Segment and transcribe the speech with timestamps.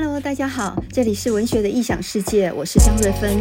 [0.00, 3.36] Hello，大家好，这里是文学的异想世界，我是张瑞芬。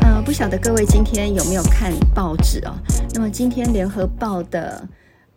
[0.00, 2.74] 呃，不晓得各位今天有没有看报纸哦？
[3.14, 4.88] 那么今天联合报的。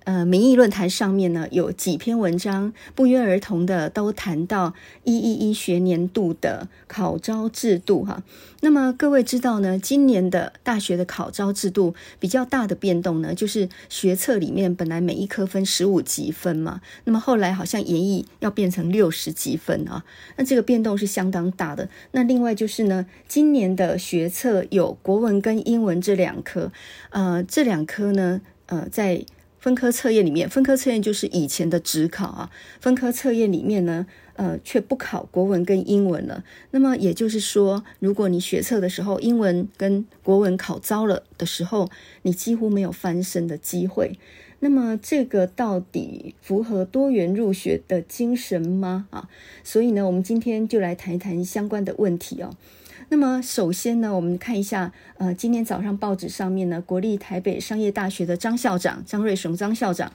[0.05, 8.21] 呃，民意论坛上面呢，有几篇文章不约而同的都谈到一一一学年度的考招制度哈。
[8.61, 20.03] 那么各位知道呢，今年的大学的考招制度比较大的变动呢，就是学测里面本来每一科分十五级分嘛，那么后来好像研议要变成六十级分啊，
[20.35, 21.89] 那这个变动是相当大的。
[22.11, 26.71] 那另外就是呢，今年的学测有国文跟英文这两科，
[27.11, 29.25] 呃，这两科呢，呃，在
[29.63, 32.51] 分科测验里面，分科测验就是以前的指考啊。
[32.81, 36.43] 分科测验里面呢，呃，却不考国文跟英文了。
[36.71, 41.89] 那么也就是说，如果你学测的时候英文跟国文考糟了的时候，
[42.23, 44.19] 你几乎没有翻身的机会。
[44.59, 49.07] 那么这个到底符合多元入学的精神吗？
[49.11, 49.29] 啊，
[49.63, 52.53] 所以呢，我们今天就来谈一谈相关的问题哦。
[53.13, 60.11] 那么首先呢，我们看一下，呃，今天早上报纸上面呢，国立台北商业大学的张校长张瑞雄张校长，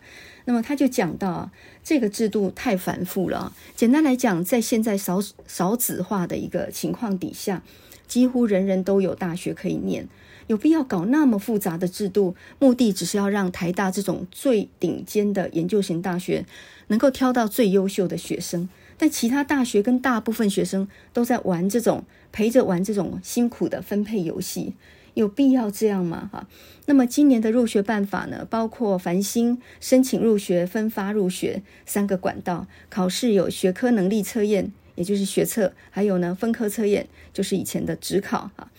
[0.46, 1.52] 那么他就讲到啊，
[1.84, 3.54] 这个制度太繁复了。
[3.76, 7.62] 简单来讲，在现在少少子化的一个情况底下，
[8.08, 10.08] 几乎人人都有大学可以念，
[10.48, 12.34] 有必要搞那么复杂的制度？
[12.58, 16.44] 目的只是要让台大这种最顶尖的研究型大学
[16.88, 18.68] 能够挑到最优秀的学生。
[18.98, 24.74] 但其他大学跟大部分学生都在玩这种陪着玩这种辛苦的分配游戏，
[25.14, 26.28] 有必要这样吗？
[26.32, 26.46] 哈，
[26.86, 38.70] 那么今年的入学办法呢，包括繁星申请入学、分发入学三个管道，考试有学科能力测验，也就是学测，还有呢分科测验，就是以前的职考啊，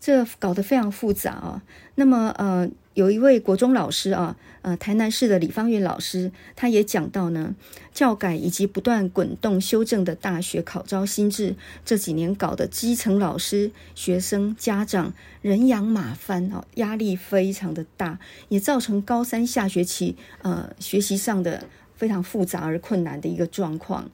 [0.00, 1.62] 这搞得非常复杂啊。
[1.96, 2.68] 那么呃。
[3.00, 7.54] 有一位国中老师啊，呃，台南市的李芳韵老师，他也讲到呢，
[7.94, 18.18] 教改以及不断滚动修正的大学考招新制，这几年搞得基层老师、学生、家长人仰马翻啊，压力非常的大，
[18.50, 21.64] 也造成高三下学期呃学习上的
[21.96, 24.10] 非常复杂而困难的一个状况。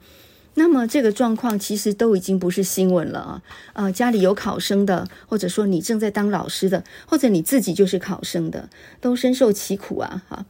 [0.59, 3.43] 那么这个状况其实都已经不是新闻了啊！
[3.75, 10.25] 呃，家里有考生的，或者说你正在当老师的，或者你自己就是考生的，都深受其苦啊！
[10.31, 10.47] 哈。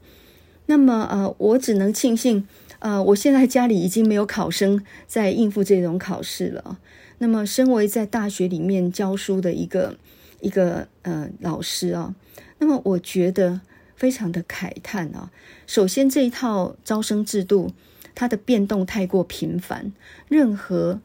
[0.66, 2.46] 那么呃，我只能庆幸，
[2.78, 6.78] 呃，我现在家里已经没有考生在应付这种考试了。
[7.18, 9.96] 那么，身为在大学里面教书的一个
[10.40, 12.14] 一个呃老师啊，
[12.60, 13.60] 那么我觉得
[13.96, 15.32] 非常的慨叹啊。
[15.66, 17.72] 首先，这一套招生制度。
[18.16, 19.93] 它的变动太过频繁，
[20.27, 21.00] 任何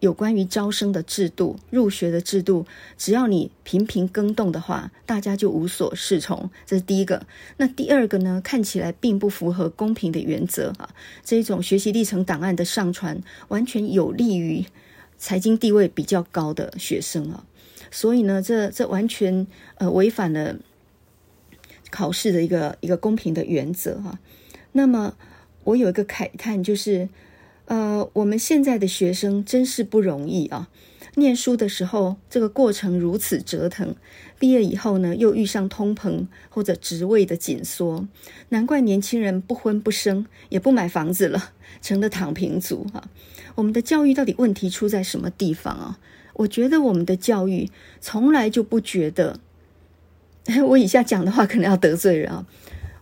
[0.00, 2.66] 有关于招生的制度、入学的制度，
[2.96, 6.50] 只要你频频更动的话，大家就无所适从。
[6.66, 7.26] 这是第一个。
[7.56, 8.40] 那第二个呢？
[8.44, 10.88] 看起来并不符合公平的原则啊！
[11.24, 14.64] 这种学习历程档案的上传，完全有利于
[15.16, 17.44] 财经地位比较高的学生啊！
[17.90, 19.46] 所以呢，这这完全
[19.76, 20.56] 呃违反了
[21.90, 24.18] 考试的一个一个公平的原则哈、
[24.72, 25.14] 那么。
[25.64, 27.08] 我有一个慨叹，就是，
[27.66, 30.68] 呃，我们现在的学生真是不容易啊！
[31.16, 33.94] 念书的时候，这个过程如此折腾，
[34.38, 38.06] 毕业以后呢，又遇上通膨或者职位的紧缩，
[38.50, 43.10] 难怪年轻人不婚不生，也不买房子了，成了躺平族啊！
[43.56, 45.98] 我们的教育到底问题出在什么地方啊？
[46.34, 47.68] 我觉得我们的教育
[48.00, 49.40] 从来就不觉得，
[50.68, 52.46] 我以下讲的话可能要得罪人啊。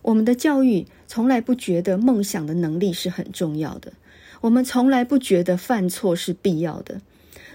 [0.01, 3.93] 我们的教育从来不觉得梦想的能力是很重要的，
[4.41, 7.01] 我们从来不觉得犯错是必要的。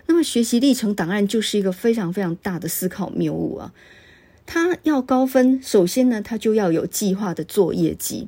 [0.07, 3.73] 那么学习历程档案就是一个非常非常大的思考谬误啊！
[4.45, 8.27] 他要高分，首先呢，他就要有计划的做业绩。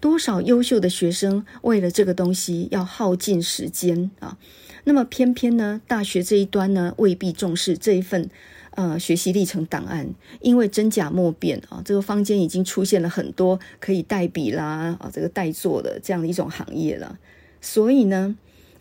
[0.00, 4.36] 多少优秀的学生为了这个东西要耗尽时间啊！
[4.82, 8.28] 那么偏偏呢，大学这一端呢，未必重视这一份。
[8.74, 10.08] 呃，学习历程档案，
[10.40, 17.18] 因为真假莫辨啊，这个坊间已经出现了很多可以代笔啦啊，这个代做的这样的一种行业了。
[17.60, 18.34] 所以呢，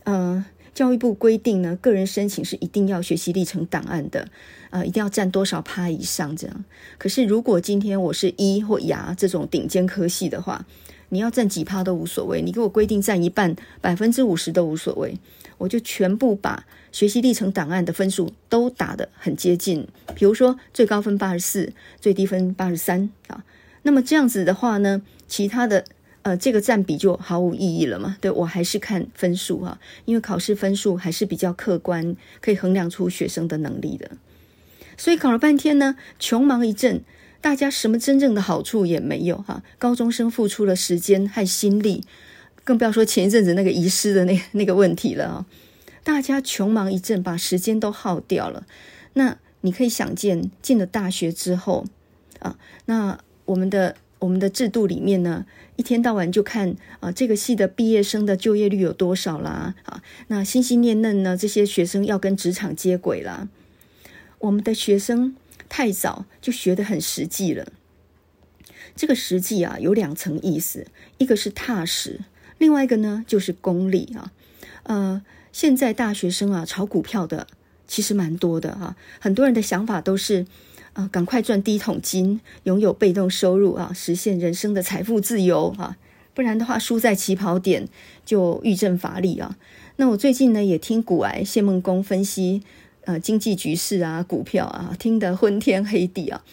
[0.06, 4.30] 呃，教育部规定呢，个人申请是一定要学习历程档案的，
[4.70, 6.64] 呃，一定要占多少趴以上这样。
[6.98, 10.66] 可是如果今天我是医或牙这种顶尖科系的话，
[11.10, 15.18] 你要占几趴都无所谓，你给我规定占一半，百分之五十都无所谓，
[15.58, 16.66] 我就全部把。
[16.92, 23.44] 学习历程档案的分数都打得很接近，比如说最高分八十四，最低分八十三啊。
[23.84, 25.86] 那么这样子的话呢，其他的
[26.22, 28.18] 呃这个占比就毫无意义了嘛？
[28.22, 34.12] 对，我还是看分数啊，因为考试分数还是比较客观，可以衡量出学生的能力的。
[34.98, 37.02] 所以搞了半天呢，穷忙一阵，
[37.40, 39.64] 大家什么真正的好处也没有哈。
[39.80, 42.04] 高中生付出了时间和心力，
[42.64, 45.46] 更不要说前一阵子那个遗失的那那个问题了啊。
[46.04, 48.66] 大家穷忙一阵，把时间都耗掉了。
[49.14, 51.86] 那你可以想见，进了大学之后
[52.40, 55.46] 啊，那我们的我们的制度里面呢，
[55.76, 59.76] 一天到晚就看啊，这个系的毕业生的就业率有多少啦？
[59.84, 63.50] 啊，那心心念念呢，这些学生要跟职场接轨啦。
[64.40, 65.36] 我们的学生
[65.70, 67.72] 太早就学得很实际了。
[68.96, 70.88] 这个实际啊，有两层意思，
[71.18, 72.22] 一个是踏实，
[72.58, 74.32] 另外一个呢就是功利啊。
[74.84, 75.22] 呃，
[75.52, 77.48] 现在大学生啊，炒股票的
[77.88, 80.46] 其实蛮多的哈、很多人的想法都是，
[80.94, 85.98] 啊，赶快赚第一桶金，拥有被动收入啊，实现人生的财富自由啊，
[86.34, 87.88] 不然的话输在起跑点
[88.26, 89.58] 就欲振乏力啊。
[89.98, 92.64] 那我最近呢也听股癌谢孟恭分析
[93.04, 96.44] 呃经济局势啊，股票啊，听得昏天黑地啊，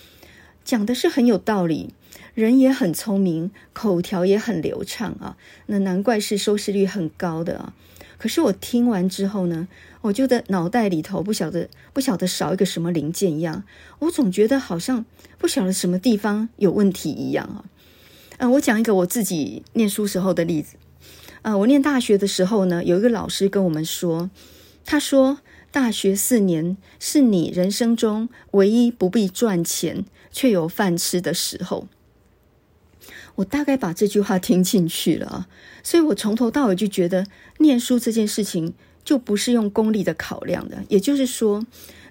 [0.64, 1.94] 讲的是很有道理。
[2.34, 5.36] 人也很聪明，口条也很流畅啊，
[5.66, 7.74] 那难怪是收视率很高的啊。
[8.18, 9.68] 可是我听完之后呢，
[10.00, 13.62] 我觉得脑袋里头不晓得不晓得少一个什么零件一样，
[14.00, 15.06] 我总觉得好像
[15.38, 17.64] 不晓得什么地方有问题一样啊。
[18.38, 20.76] 嗯，我讲一个我自己念书时候的例子。
[21.42, 24.28] 呃，我念大学的时候呢，有一个老师跟我们说，
[24.84, 25.38] 他说
[25.70, 31.86] 大学四年是你人生中唯一不必赚钱却有饭吃的时候。
[33.38, 35.48] 我大概把这句话听进去了啊，
[35.84, 37.24] 所以我从头到尾就觉得
[37.58, 38.74] 念书这件事情
[39.04, 41.64] 就不是用功利的考量的，也就是说，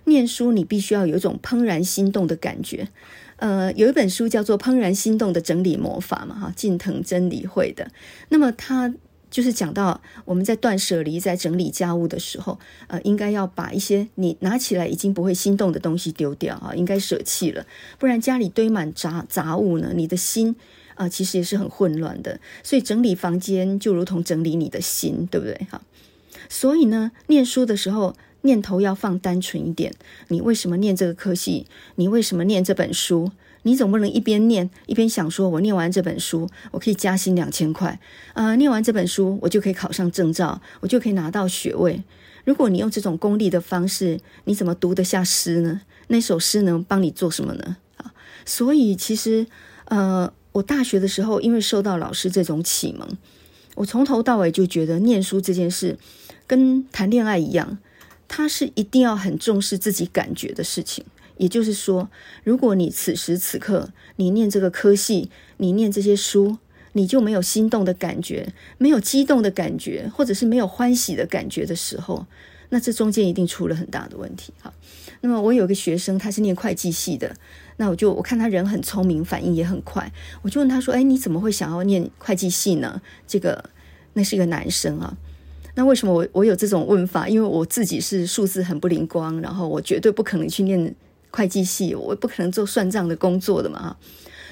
[0.06, 2.88] 念书你必须要有一种怦然心动的感觉。
[3.36, 7.92] 呃，有一本书叫做《怦然心动的整理魔法》嘛，哈，近藤真理会的。
[8.30, 8.94] 那么他
[9.30, 12.58] 就是讲到我们在断舍离、在整理家务的时候，
[12.88, 17.66] 呃，应该要把一些你拿起来已经不会心动的东西丢掉啊，应该舍弃了，
[18.00, 20.56] 不然家里堆满杂杂物呢，你的心。
[20.98, 25.68] 啊、其实也是很混乱的，所以整理房间就如同整理你的心，对不对？
[25.70, 25.80] 哈，
[26.50, 29.94] 所以呢，念书的时候念头要放单纯一点。
[30.30, 31.68] 你为什么念这个科系？
[31.96, 33.32] 你为什么念这本书？
[33.62, 38.00] 你总不能一边念一边想说，我念完这本书，我可以加薪两千块
[38.34, 38.56] 啊！
[38.56, 42.02] 念完这本书，我就可以考上证照，我就可以拿到学位。
[42.44, 45.82] 如果你用这种功利的方式，你怎么读得下诗呢？
[46.08, 47.78] 那首诗能帮你做什么呢？
[47.98, 48.14] 啊，
[48.46, 49.46] 所以其实，
[49.86, 50.34] 呃。
[50.58, 53.08] 我大学的时候，因为受到老师这种启蒙，
[53.76, 55.98] 我从头到尾就觉得念书这件事
[56.48, 57.78] 跟谈恋爱一样，
[58.28, 61.06] 它是一定要很重视自己感觉的事情。
[61.38, 62.10] 也就是说，
[62.44, 66.58] 如果你此时此刻你念这个科系，你念这些书，
[66.94, 72.26] 你就没有心动的感觉，没有激动的感觉，或者是没有欢喜的感觉的时候，
[72.70, 74.52] 那这中间一定出了很大的问题。
[74.60, 74.74] 哈，
[75.22, 77.36] 那么我有个学生，他是念会计系的。
[77.80, 83.64] 那我就我看他人很聪明，反应也很快，我就问他说：“哎，你怎么会想要念会计系呢？”这个
[84.14, 85.16] 那是一个男生啊。
[85.76, 87.30] 那为什么我我有这种问法？
[87.30, 90.96] 因为我自己是数字很不灵光，然后我绝对不可能去念
[91.30, 93.96] 会计系，我不可能做算账的工作的嘛。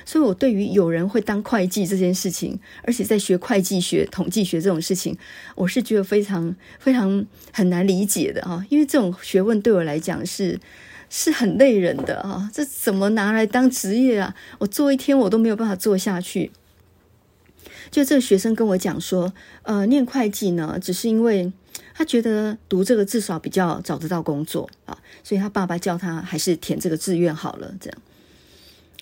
[0.06, 5.18] 所以，我对于有人会当会计这件事情，而且在学会计学、统计学这种事情，
[5.56, 8.64] 我是觉得非常非常很难理解的啊。
[8.70, 10.60] 因为这种学问对我来讲是。
[11.10, 14.36] 是很累人的啊，这怎么拿来当职业啊？
[14.60, 16.52] 我做一天我都没有办法做下去。
[17.92, 21.52] 就这个学生跟我讲说，呃，念会计呢，只是因为
[21.94, 27.74] 他觉得读这个至少比较找得到工作啊，所以他爸爸叫他还是填这个志愿好了。
[27.80, 28.02] 这样，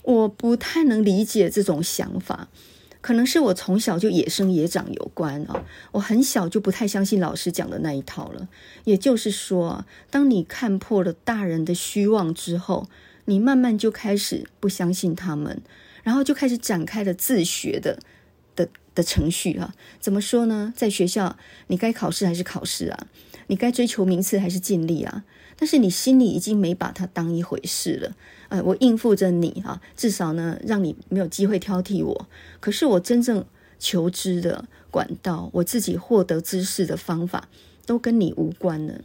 [0.03, 2.48] 我不太能理解这种想法。
[3.03, 8.48] 可能是我从小就野生野长有关啊，我很小就不太相信老师讲的那一套了。
[8.86, 12.88] 也就是说，当你看破了大人的虚妄之后，
[13.25, 15.62] 你慢慢就开始不相信他们，
[16.01, 18.00] 然后就开始展开了自学的
[18.55, 19.75] 的的程序啊。
[20.00, 20.72] 怎么说呢？
[20.74, 23.07] 在学校，你该考试还是考试啊？
[23.48, 25.25] 你该追求名次还是尽力啊？
[25.57, 28.15] 但是你心里已经没把它当一回事了。
[28.53, 32.27] 呃，我应付着你啊，至少呢，让你没有机会挑剔我。
[32.60, 33.43] 可是我真正
[33.79, 37.50] 求知的管道，我自己获得知识的方法，
[37.88, 39.01] 都跟你无关了。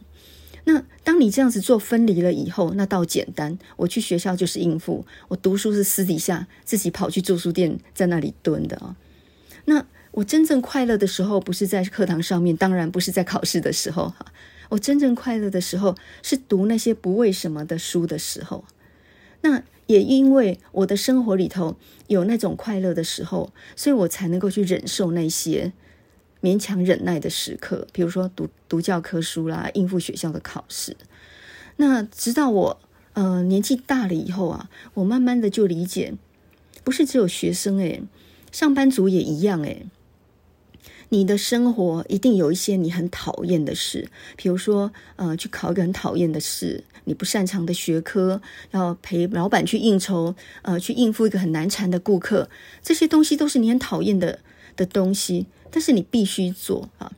[0.65, 3.57] 那当你这样子做分离了以后，那倒简单。
[3.77, 8.95] 我去学校就是应付，我读书是私底下自己跑去住书店，在那里蹲的啊。
[9.65, 14.27] 那我真正快乐的时候，不是在课堂上面，当然不是在考试的时候哈。
[14.69, 18.63] 我真正快乐的时候，是读那些不为什么的书的时候。
[19.41, 21.75] 那也因为我的生活里头
[22.07, 25.73] 有那种快乐的时候，所以我才能够去忍受那些
[26.41, 30.95] 勉强忍耐的时刻，比如说读读教科书啦，应付学校的考试。
[31.77, 32.79] 那直到我
[33.13, 36.13] 呃年纪大了以后啊，我慢慢的就理解，
[36.83, 38.03] 不是只有学生诶，
[38.51, 39.87] 上班族也一样诶。
[41.09, 52.49] 你的生活一定有一些你很讨厌的事，比如说，呃，去考一个很讨厌的事，你不擅长的学科，要陪老板去应酬，呃，去应付一个很难缠的顾客，
[52.83, 54.39] 这些东西都是你很讨厌的
[54.75, 57.11] 的东西，但是你必须做啊。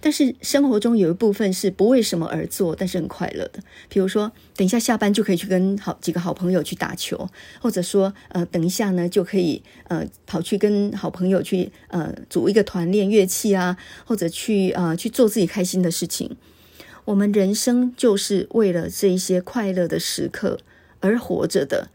[0.00, 3.60] 但是生活中有一部分是不为什么而做，但是很快乐的。
[3.88, 7.28] 比如说，等一下下班就可以去跟好几个好朋友去打球，
[7.60, 16.36] 或者说，呃，等一下呢就可以呃跑去跟好朋友去呃组一个团练乐器啊，或者去呃去做自己开心的事情。
[17.06, 20.58] 我们人生就是为了这一些快乐的时刻
[21.00, 21.90] 而活着的，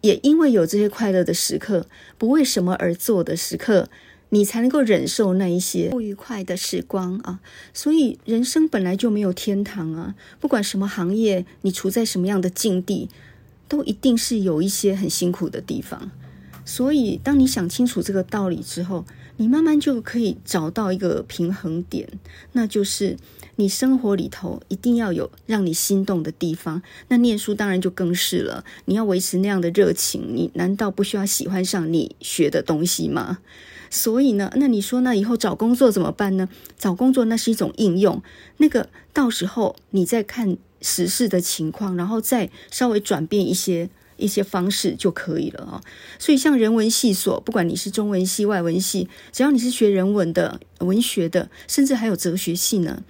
[0.00, 1.86] 也因为有这些快乐的时刻，
[2.18, 3.88] 不为什么而做的时刻。
[4.30, 7.40] 你才能够忍受那一些不愉快的时光啊！
[7.72, 10.14] 所以人生本来就没有天堂啊！
[10.40, 13.08] 不管什么行业，你处在什么样的境地，
[13.68, 16.10] 都一定是有一些很辛苦的地方。
[16.64, 19.04] 所以，当你想清楚这个道理之后，
[19.36, 22.08] 你慢慢就可以找到一个平衡点，
[22.52, 23.16] 那就是
[23.54, 26.82] 你生活里头一定要有让你心动的地方。
[27.06, 33.38] 那念书当然就更是了，你要维持那样的热情，你难道不需要喜欢上你学的东西吗？
[33.90, 36.48] 所以呢，那你说那以后找工作怎么办呢？
[36.78, 38.22] 找工作那是一种应用，
[38.58, 45.80] 那个到时候你再看时事的情况，然后再稍微转变一些一些方式就可以了啊。
[46.18, 53.02] 所以像人文系所，不管你是中文系、外文系，只要你是学人文的、文学的，甚至还有哲学系呢，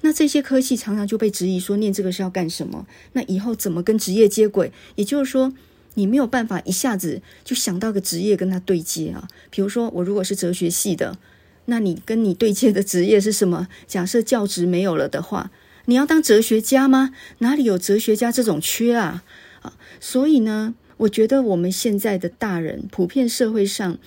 [0.00, 2.86] 那这些科系常常就被质疑说，念这个是要干什么？
[3.12, 4.72] 那以后怎么跟职业接轨？
[4.96, 5.52] 也就是说。
[5.94, 9.28] 你没有办法一下子就想到个职业跟他对接啊。
[9.50, 11.18] 比如说，我如果是哲学系的，
[11.66, 13.68] 那你跟你对接的职业是什么？
[13.86, 15.50] 假设教职没有了的话，
[15.84, 17.14] 你要当哲学家吗？
[17.38, 19.24] 哪里有哲学家这种缺啊？
[19.60, 23.98] 啊，所以呢，我觉得我们现在的大人，普遍社会上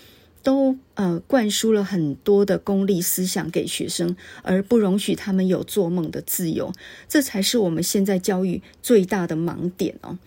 [0.43, 6.73] 都呃灌输了很多的功利思想给学生，而不容许他们有做梦的自由，
[7.07, 10.17] 这才是我们现在教育最大的盲点哦。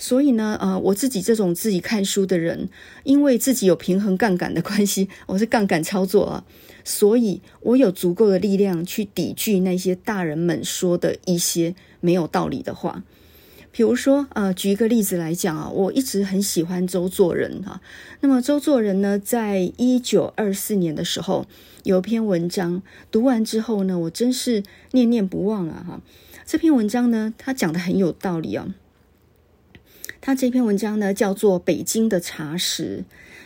[0.00, 2.70] 所以呢，呃，我自己这种自己看书的人，
[3.04, 6.44] 因为自己有平衡杠杆的关系， 我是杠杆操作啊，
[6.82, 13.04] 所以我有足够的力量去抵御那些大人们说的一些没有道理的话。
[13.70, 17.82] 比如说，呃，举一个例子来讲啊，我一直很喜欢周作人啊。
[18.20, 21.46] 那么周作人呢，在一九二四年的时候
[21.84, 25.84] 有一篇文章，读完之后呢，我真是念念不忘啊！
[25.86, 26.00] 哈，
[26.46, 28.74] 这篇文章呢，他讲的很有道理啊。
[30.20, 33.04] 他这篇文章呢，叫做《北京的茶食》，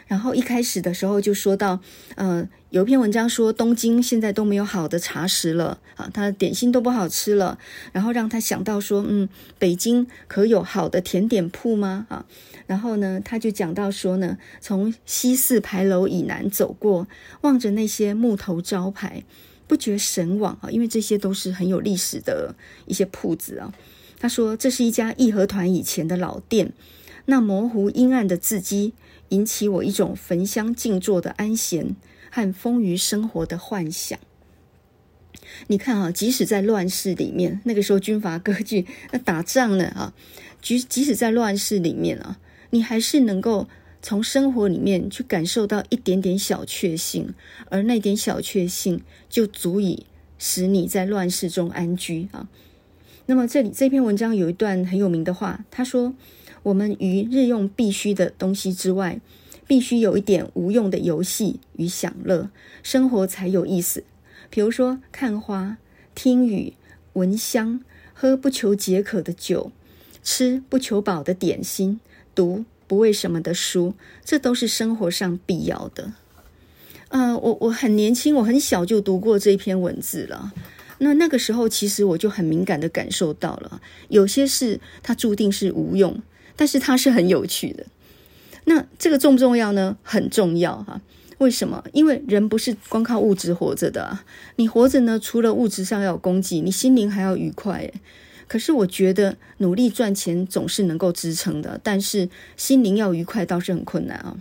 [0.09, 1.79] 然后一开始的时候就说到，
[2.17, 7.57] 呃，有一篇文章说东京现在都没有好的茶食了啊，他的点心都不好吃了，
[7.93, 9.29] 然后让他想到说，嗯，
[9.59, 12.07] 北京可有好的甜点铺吗？
[12.09, 12.27] 啊，
[12.67, 17.07] 然后呢，他就讲到说呢，从西四牌楼以南走过，
[17.43, 19.23] 望着那些木头招牌，
[19.69, 23.73] 不觉神往啊，因为这些都是很有历史的一些铺子啊。
[24.25, 26.73] 他说：“这是一家义和团以前的老店，
[27.27, 28.95] 那模糊阴暗的字迹
[29.29, 31.95] 引起我一种焚香静坐的安闲
[32.31, 34.19] 和丰腴生活的幻想。
[35.67, 40.15] 你看啊，即使在乱世里面，那个时候军阀割据，那打仗呢啊，
[40.63, 42.39] 即即使在乱世里面啊，
[42.71, 43.69] 你还是能够
[44.01, 47.35] 从生活里面去感受到一点点小确幸，
[47.69, 50.07] 而那点小确幸就足以
[50.39, 52.49] 使你在乱世中安居啊。”
[53.27, 56.13] 那么这里这篇文章有一段很有名的话，他说
[56.63, 59.21] ：“我们于日用必须的东西之外，
[59.67, 62.51] 必须有一点无用的游戏与享乐，
[62.83, 64.05] 生活才有意思。
[64.51, 65.79] 比如说看花、
[66.15, 66.75] 听雨、
[67.15, 67.81] 闻香、
[68.13, 69.73] 喝不求解渴的酒、
[70.23, 71.99] 吃不求饱的点心、
[72.35, 76.13] 读不为什么的书，这都是生活上必要的。”
[77.09, 80.53] 呃，我我很年轻，我很小就读过这篇文字了。
[81.05, 86.21] 那那个时候，其实我就很敏感地感受到了，有些事它注定是无用，
[86.57, 87.85] 但是它是很有趣的。
[88.65, 89.99] 那这个重不重要呢？
[90.03, 91.01] 很重要哈。
[91.39, 91.85] 为什么？
[91.93, 94.25] 因为人不是光靠物质活着的啊。
[94.57, 97.93] 你活着呢，除了物质上要有供给，你心灵还要愉快。
[98.49, 104.37] 可是我觉得努力赚钱总是能够支撑的，但是心灵要愉快倒是很困难啊。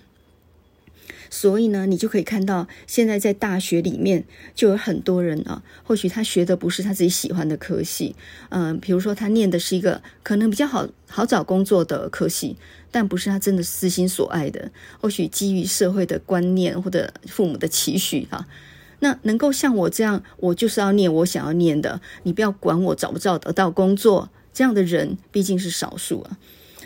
[1.36, 4.24] 所以呢，你就可以看到，现在在大学里面
[4.54, 8.16] 就有很多人啊，或许他学的不是他自己喜欢的科系，
[8.50, 12.56] 嗯、比如说他念的是一个可能比较好好找工作的科系，
[12.92, 14.70] 但不是他真的私心所爱的。
[15.02, 18.48] 或许基于社会的观念或者父母的期许啊，
[19.00, 26.38] 那能够像我这样，我就是要念我想要念的，你不要管我找不找得到工作，这样的人毕竟是少数啊。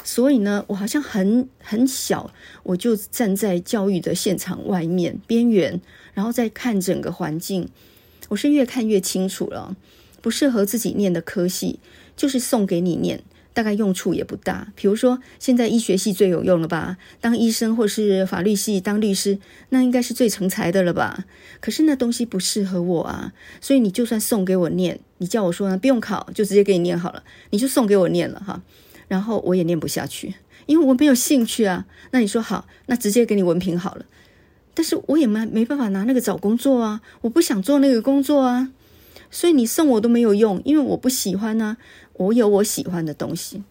[0.07, 2.31] 所以呢，我好像很很小，
[2.63, 5.81] 我就站在教育的现场外面边缘，
[6.13, 7.67] 然后再看整个环境。
[8.29, 9.75] 我是越看越清楚了，
[10.21, 11.81] 不适合自己念的科系，
[12.15, 13.21] 就是送给你念。
[13.51, 16.97] 大概用处也不大，比如说现在医学系最有用了吧？
[17.19, 21.25] 当医生或是法律系当律师，那应该是最成才的了吧？
[21.59, 28.61] 可是那东西不适合我啊，所以你就算送给我念，你叫我说呢，不用考，就直接给你念好了，你就送给我念了哈。
[29.07, 30.35] 然后我也念不下去，
[30.65, 31.85] 因为我没有兴趣啊。
[32.11, 34.05] 那你说好，那直接给你文凭好了，
[34.73, 38.71] 但是我也没没办法拿那个找工作啊，我不想做那个工作啊。
[39.29, 41.77] 所以你送我都没有用，因为我不喜欢呢、啊。
[42.13, 43.63] 我有我喜欢的东西。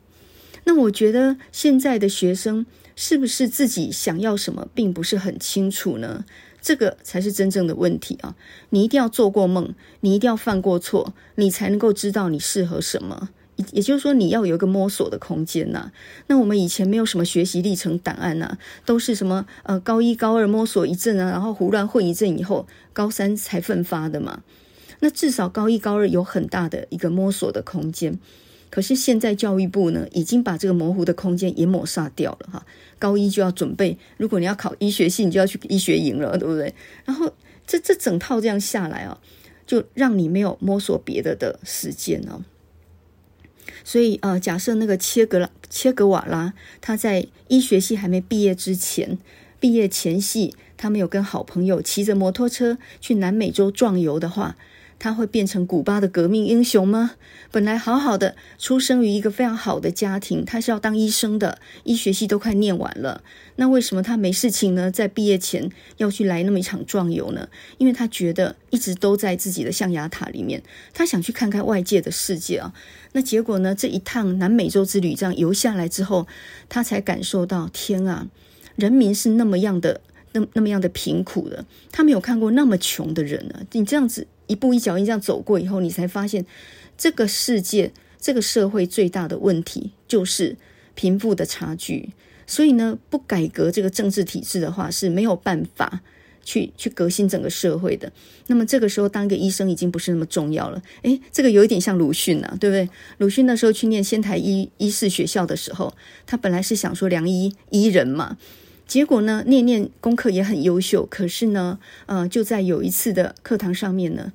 [0.65, 6.25] 那我觉得现在的学生是不是自己想要什么，并不是很清楚呢？
[6.61, 8.35] 这个才是真正的问题啊！
[8.71, 13.31] 你一定要做过梦，你一定要犯过错，你才能够知道你适合什么。
[13.73, 15.91] 也就是说，你要有一个摸索的空间呐。
[16.27, 24.43] 那我们以前没有什么学习历程档案呐，都是什么呃高一高二摸索一阵啊，然后胡乱混一阵以后，高三才奋发的嘛。
[25.01, 28.19] 那至少高一、高二有很大的一个摸索的空间，
[28.71, 32.67] 可是现在教育部呢，已经把这个模糊的空间也抹杀掉了哈。
[32.99, 36.75] 高一就要准备，如果你要考医学系，你就要去医学营了，对不对？
[37.05, 37.31] 然后
[37.67, 39.19] 这这整套这样下来啊，
[39.67, 42.41] 就让你没有摸索别的的时间哦。
[43.85, 49.19] 所以呃，假设那个切格拉切格瓦拉他在医学系还没毕业之前，
[49.59, 54.57] 毕业前夕，他没有跟好朋友骑着摩托车去南美洲壮游的话。
[54.99, 57.13] 他会变成古巴的革命英雄吗？
[57.53, 63.23] 本来好好的，出生于一个非常好的家庭，他是要当医生的，医学系都快念完了。
[63.57, 64.91] 那为什么他没事情呢？
[64.91, 67.49] 在毕业前要去来那么一场壮游呢？
[67.79, 70.63] 因为他觉得一直都在自己的象牙塔里面，
[70.93, 72.75] 他想去看看外界的世界啊。
[73.13, 73.75] 那结果呢？
[73.75, 76.27] 这一趟南美洲之旅这样游下来之后，
[76.69, 78.27] 他才感受到天啊，
[78.75, 80.01] 人民是那么样的，
[80.33, 83.61] 那那么样的贫苦的，他没有看过那么穷的人啊。
[83.73, 84.27] 你这样子。
[84.47, 86.45] 一步一脚印这样走过以后，你才发现
[86.97, 90.57] 这个世界、这个社会最大的问题就是
[90.95, 92.11] 贫富的差距。
[92.47, 96.01] 所以呢，不改革这个政治体制的话，是没有办法
[96.45, 98.13] 去去革新整个社会的。
[98.47, 100.81] 那么这个时候，当一个医生已经不是那么重要了。
[101.03, 102.89] 诶，这个有一点像鲁迅啊，对不对？
[103.19, 105.93] 鲁迅那时候去念仙台医医士学校的时候，
[106.25, 108.39] 他本来是想说良医医人嘛。
[108.87, 114.33] 结果呢，念念功课也很优秀，可是呢，呃，就在有一次的课堂上面呢，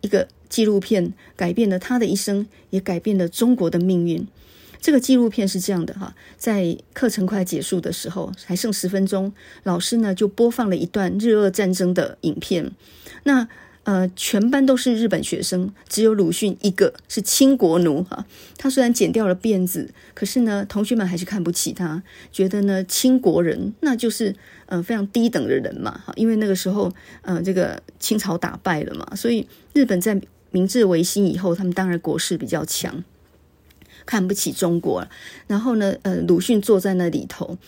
[0.00, 4.26] 一个纪录片改变了他的一生，也改变了中国的命运。
[4.80, 12.72] 这个纪录片是这样的哈，在课程快结束的时候，还剩十分钟，老师呢就播放了一段日俄战争的影片。
[13.22, 13.46] 那
[13.84, 18.24] 呃，全班都是日本学生，只有鲁迅一个是清国奴哈。
[18.56, 26.00] 他虽然剪掉了辫子，可是呢，同学们还是看不起他，觉得呢，清国人那就是呃非常低等的人嘛。
[26.14, 26.92] 因为那个时候
[27.22, 30.20] 呃，这个清朝打败了嘛，所以日本在
[30.52, 33.02] 明治维新以后，他们当然国势比较强，
[34.06, 35.10] 看不起中国了。
[35.48, 37.58] 然后呢，呃，鲁迅坐在那里头。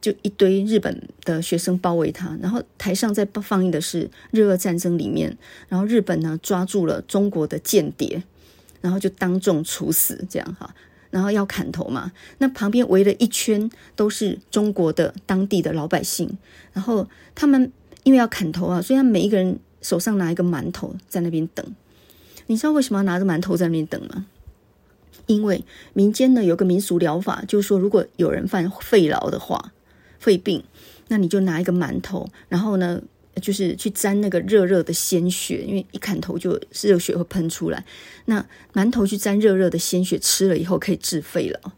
[0.00, 5.36] 就一堆日本的学生包围他，然后台上在放映的是日俄战争里面，
[5.68, 8.22] 然后日本呢抓住了中国的间谍，
[8.80, 10.72] 然后就当众处死，这样哈，
[11.10, 16.38] 然后要砍头嘛，那旁边围了一圈都是中国的当地的老百姓，
[16.72, 17.72] 然后他们
[18.04, 21.66] 因为要砍头啊，所以他每一个人手上拿一个馒头在那边等。
[22.46, 24.26] 你知道为什么要拿着馒头在那边等吗？
[25.26, 29.72] 因为民间呢有个民俗疗法，就是说如果有人犯肺痨的话。
[30.18, 30.62] 肺病，
[31.08, 33.00] 那你就拿一个馒头，然后呢，
[33.40, 37.84] 就是去沾那个热热的鲜血，因为一砍头就热血会喷出来。
[38.26, 41.74] 那馒头去沾热热的鲜血，吃了以后可以治肺了。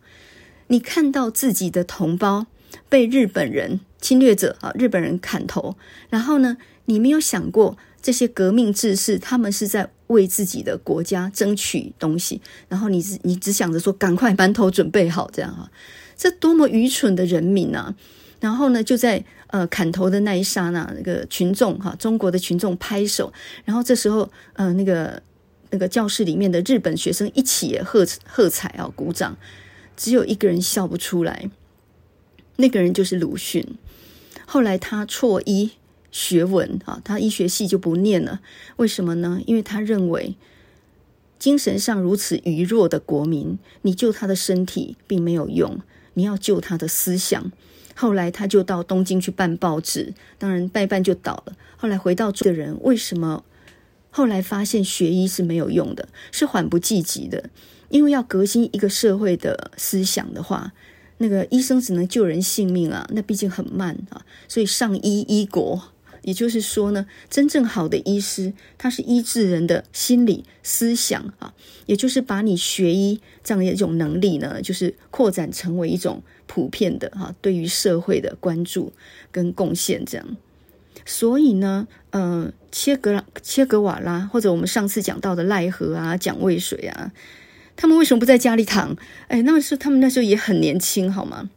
[0.68, 2.46] 你看到自己的同胞
[2.88, 5.76] 被日本人侵略者啊，日本人砍头，
[6.08, 15.70] 然后呢，你没有想过这些革命志士他们是在为自己的国家争取东西，然后你只你只想着说赶快馒头准备好这样啊，
[16.16, 17.94] 这多么愚蠢的人民啊！
[18.40, 23.32] 然后呢，就在呃砍头的那一刹那，那个群众哈，中国的群众拍手。
[23.64, 25.22] 然后这时候，呃，那个
[25.70, 29.36] 那个教室里面的日本学生一起也喝喝彩啊，鼓掌。
[29.96, 31.50] 只有一个人笑不出来，
[32.56, 33.62] 那个人就是鲁迅。
[34.46, 35.72] 后来他辍医
[36.10, 38.40] 学文啊，他医学系就不念了。
[38.76, 39.42] 为什么呢？
[39.44, 40.34] 因为他认为
[41.38, 45.80] 精神上如此愚弱的国民，你救他的身体并没有用，
[46.14, 47.52] 你要救他的思想。
[48.00, 51.52] 后来他就到东京去办报纸，当然办一办就倒了。
[51.76, 53.44] 后来回到的人为什么
[54.10, 57.50] 后来发现学医是没有用的，是缓不济急的？
[57.90, 60.72] 因为要革新一个社会的思想的话，
[61.18, 65.82] 那个医生只能救人性命啊，那毕竟很慢啊，所以上医医国。
[66.22, 71.54] 也就是说呢，真正好的医师，他是医治人的心理思想啊，
[71.86, 78.92] 也就是把你学医这样的一种能力呢，就是扩展成为一种普遍的哈，对于社会的关注
[79.30, 80.36] 跟贡献这样。
[81.06, 87.12] 所以呢，呃，切格拉、切格瓦拉，或者我们上次讲到的赖和啊、蒋渭水啊，
[87.74, 88.96] 他们为什么不在家里躺？
[89.28, 91.48] 哎，那时候他们那时候也很年轻，好吗？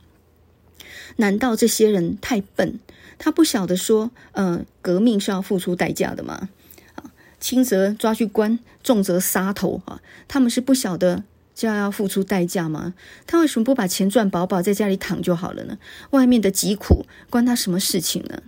[1.17, 2.79] 难道这些人太笨？
[3.17, 6.49] 他不晓得说，呃，革命是要付出代价的嘛？
[6.95, 10.01] 啊，轻则抓去关，重则杀头啊！
[10.27, 11.23] 他们是不晓得
[11.55, 12.93] 这样要付出代价吗？
[13.25, 15.77] 他为什么不把钱赚饱饱，在家里躺就好了呢？
[16.11, 18.41] 外面的疾苦关他什么事情呢？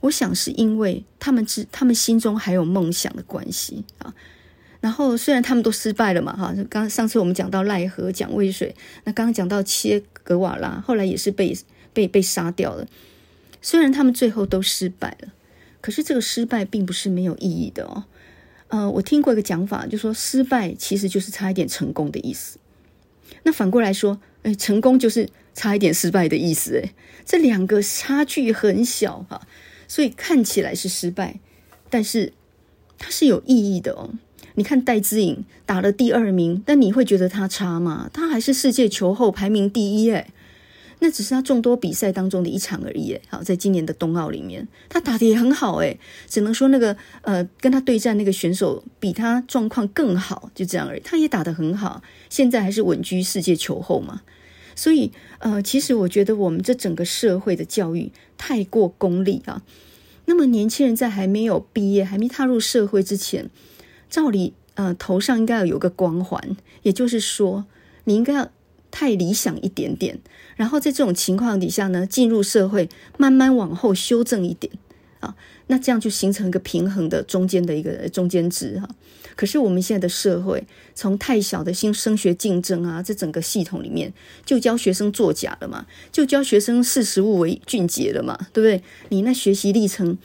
[0.00, 4.14] 我想是因为他们知，他们心中还有梦想的关系啊。
[4.80, 11.56] 然后虽然他们都失败了嘛，哈，刚上次我们讲到赖和、蒋渭水，那刚刚讲到切格瓦拉，后来也是被
[11.92, 12.86] 被被杀掉了。
[13.60, 15.32] 虽然他们最后都失败了，
[15.80, 18.04] 可是这个失败并不是没有意义的哦。
[18.68, 22.58] 呃，我听过一个讲法，就说失败其实就是差一点成功的意思。
[23.42, 26.80] 那反过来说，哎，成功就是差一点失败的意思。
[26.82, 26.92] 哎，
[27.24, 29.46] 这两个差距很小哈，
[29.86, 31.40] 所以看起来是失败，
[31.88, 32.32] 但是
[32.98, 34.10] 它是有意义的哦。
[34.54, 38.10] 你看戴资颖打了第二名，但你会觉得他差吗？
[38.12, 40.28] 他还是世界球后排名第一哎。
[41.00, 51.00] 那只是他众多比赛当中的一场而已，好，在今年的冬奥里面，他打得也很好，诶，只能说那个呃，跟他对战那个选手比他状况更好，就这样而已。
[51.04, 54.22] 他也打得很好，现在还是稳居世界球后嘛。
[54.74, 59.62] 所以，呃，其实我觉得我们这整个社会的教育太过功利啊。
[60.24, 63.48] 那么年轻人在还没有毕业、还没踏入社会之前，
[64.10, 67.66] 照理呃头上应该要有个光环，也就是说，
[68.04, 68.50] 你应该要。
[68.90, 70.18] 太理想一点点，
[70.56, 74.72] 然后在这种情况底下呢，进入社会，慢慢往后修正一点
[75.20, 75.34] 啊，
[75.66, 78.88] 那这样就形成一个平衡的中间的一个中间值哈。
[79.36, 84.12] 可是我们现在的社会，从太小的新升学竞争啊，这整个系统里面，
[84.44, 88.82] 就教学生作假了嘛，就教学生识时务为俊杰了嘛，对不对？
[89.10, 90.18] 你那学习历程，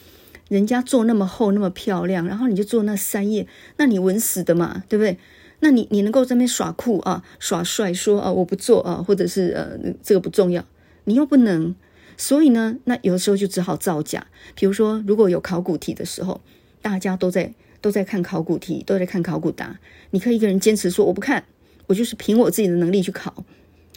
[0.49, 3.45] 人家做那么厚那么漂亮，然后你就做那三页，
[3.77, 5.19] 那你稳死的嘛，对不对？
[5.63, 10.65] 那你你能够在那边耍酷啊，耍帅说啊我不做啊，或者是呃这个不重要，
[11.05, 11.73] 你又不能，
[12.17, 14.27] 所以呢，那有的时候就只好造假。
[14.55, 16.41] 比如说，如果有考古题的时候，
[16.81, 19.79] 大家都在都在看考古题，都在看考古答，
[20.11, 21.45] 你可以一个人坚持说我不看，
[21.87, 23.45] 我就是凭我自己的能力去考，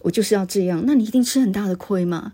[0.02, 2.32] 我就是要这样，那你一定吃很大的亏嘛。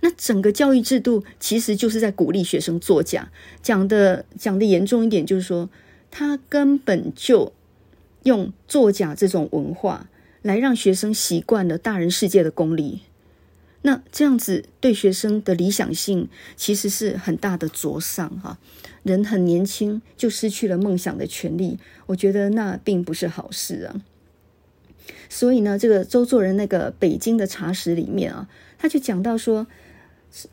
[0.00, 3.30] 那整个教育制度其实就是在鼓励学生作假，
[3.62, 5.70] 讲的讲的严重一点，就是说
[6.10, 7.54] 他根本就。
[8.24, 10.08] 用作假这种文化
[10.42, 13.00] 来让学生习惯了大人世界的功利，
[13.82, 18.58] 那这样子对学生的理想性其实是很大的灼伤哈。
[19.02, 24.02] 人很年轻就失去了梦想的权利，我觉得那并不是好事啊。
[25.28, 29.66] 所以呢，这个周作人那个《北京的茶食》里面啊，他就讲到说，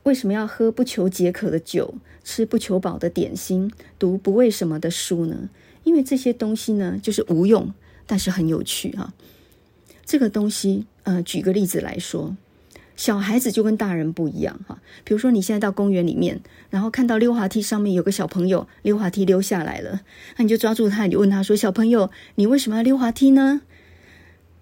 [0.03, 5.49] 为什么要喝不求解渴的酒，吃不求饱的点心，读不为什么的书呢？
[5.84, 7.74] 因为这些东西呢，就是无用，
[8.06, 9.13] 但是很有趣哈。
[10.06, 12.36] 这个东西，呃，举个例子来说，
[12.98, 14.82] 小孩子就跟大人不一样哈。
[15.04, 20.02] 比如说，你现在到公园里面，然后看到溜滑梯上面有个小朋友溜滑梯溜下来了，
[20.38, 23.62] 那你就抓住他，你问他说：“小朋友，你为什么要溜滑梯呢？”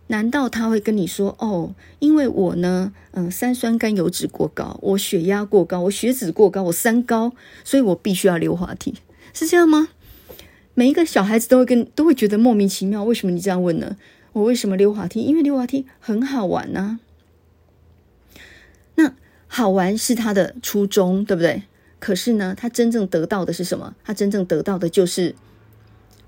[0.08, 8.95] 难道他会跟你说：“哦，因为我呢，嗯、三酸甘油脂过高，我血压过高，我血脂过高，我三高，所以我必须要溜滑梯，
[9.34, 9.89] 是这样吗？”
[10.75, 13.97] 每一个小孩子都会跟都会觉得莫名其妙，为什么你这样问呢？
[14.32, 15.21] 我为什么溜滑梯？
[15.21, 16.99] 因为溜滑梯很好玩呐、
[18.95, 19.15] 那
[19.47, 21.63] 好玩是他的初衷，对不对？
[21.99, 23.95] 可是呢，他真正得到的是什么？
[24.05, 25.36] 他真正得到的就是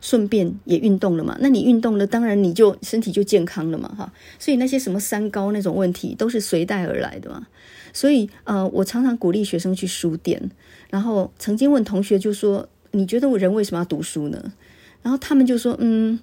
[0.02, 1.38] 顺便也运动了嘛。
[1.40, 4.12] 那你运动了，当然你就身体就健康了嘛，哈。
[4.40, 7.48] 所以那些什么三高那种问题都是随带而来的嘛。
[7.94, 10.52] 所以呃，我常常鼓励学生去书店，
[10.90, 12.68] 然后曾经问同学就说。
[12.92, 14.54] 你觉得我人为什么要读书呢？
[15.02, 16.20] 然后他们就说，嗯，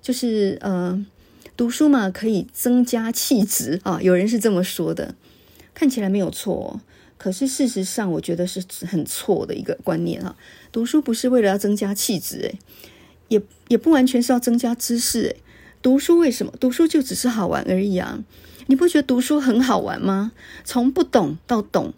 [0.00, 1.04] 就是呃，
[1.56, 4.00] 读书嘛，可以增加气质啊。
[4.00, 5.14] 有人是这么说的，
[5.74, 6.80] 看起来没有错，
[7.18, 10.34] 可是事实上，我觉得是很错的一个观念啊。
[10.70, 12.58] 读书不是为了要增加气质，诶，
[13.28, 15.36] 也也不完全是要增加知识，诶。
[15.82, 16.52] 读书为什么？
[16.60, 18.22] 读书就只是好玩而已啊。
[18.68, 20.32] 你不觉得读书很好玩吗？
[20.64, 21.92] 从不懂到懂，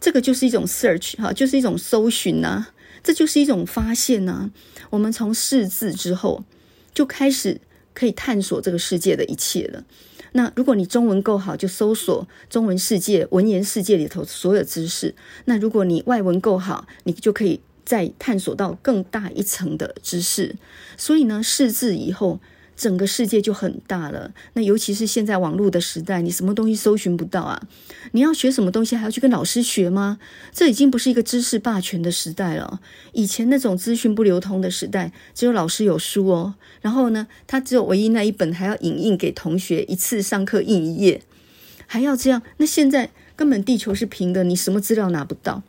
[0.00, 2.68] 这个就是一种 search 哈，就是一种搜寻呐。
[3.02, 4.50] 这就是一种发现呢、啊。
[4.90, 6.44] 我们从识字之后，
[6.94, 7.60] 就开始
[7.94, 9.84] 可以探索这个世界的一切了。
[10.32, 15.14] 那如果你中文够好，就搜索中文世界、文言世界里头所有知识。
[15.46, 20.56] 那如果你外文够好，你就可以再探索到更大一层的知识。
[20.96, 22.40] 所以呢，识字以后。
[22.78, 24.32] 整个世界就很大了。
[24.52, 27.60] 那尤其是现在网络的时代，你什么东西搜寻不到啊？
[28.12, 30.20] 你要学什么东西，还要去跟老师学吗？
[30.52, 32.80] 这已经不是一个知识霸权的时代了。
[33.12, 36.54] 以前那种资讯不流通的时代，只有老师有书哦。
[36.80, 41.22] 然后呢，他只有唯一那一本，还要影印给同学，一次上课印一页，
[41.88, 42.42] 还要这样。
[42.58, 45.64] 那现在根本地球是平的，你什么资料拿不到？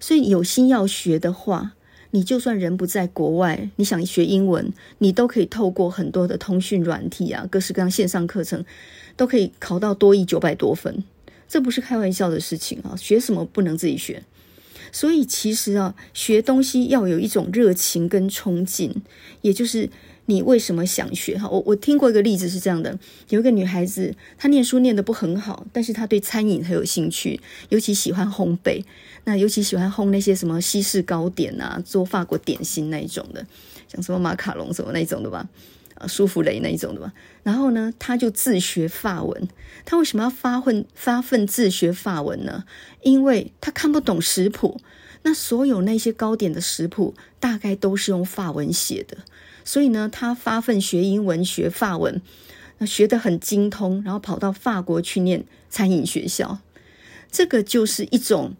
[0.00, 1.74] 所以有心要学的话。
[2.16, 8.64] 你就算人不在国外，你想学英文，你都可以透过很多的通讯软体啊，各式各样线上课程，
[9.16, 11.04] 都可以考到多亿九百多分，
[11.46, 12.96] 这不是开玩笑的事情啊！
[12.96, 14.22] 学什么不能自己学？
[14.90, 19.02] 所以其实啊，学东西要有一种热情跟冲劲，
[19.42, 19.90] 也就是。
[20.26, 21.38] 你为什么想学？
[21.38, 28.84] 哈，我我听过一个例子是这样的：有一个女孩子，她念书念得不很好，但是她对餐饮很有兴趣，尤其喜欢烘焙，
[29.24, 33.46] 那尤其喜欢烘那些什么西式糕点啊，做法国点心那一种的，
[33.88, 35.48] 像什么马卡龙什么那一种的吧，
[35.94, 37.12] 啊，舒芙蕾那一种的吧。
[37.44, 39.48] 然后呢，她就自学法文。
[39.84, 42.64] 她为什么要发奋发奋自学法文呢？
[43.02, 44.80] 因为她看不懂食谱，
[45.26, 49.18] 那所有那些糕点的食谱大概都是用法文写的。
[49.64, 52.22] 所以呢，他发奋学英文、学法文，
[52.78, 56.60] 那学得很精通，然后跑到法国去念餐饮学校。
[57.28, 58.54] 这个就是一种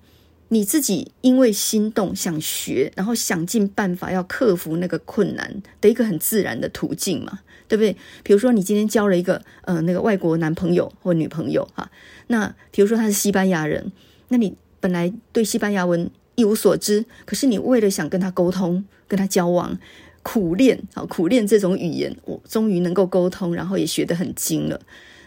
[0.49, 7.97] 你自己因为心动想学，然后想尽办法要克服那个困难的一个很自然的途径嘛，对不对？
[8.25, 11.89] 比如说你今天交了一个呃那个外国男朋友或女朋友哈，
[12.27, 13.93] 那比如说他是西班牙人，
[14.31, 19.77] 那你本来对西班牙文一无所知，可是你为了想跟他沟通、跟他交往。
[20.23, 24.81] 苦练啊，苦练这种语言，我终于能够沟通，然后也学得很精了。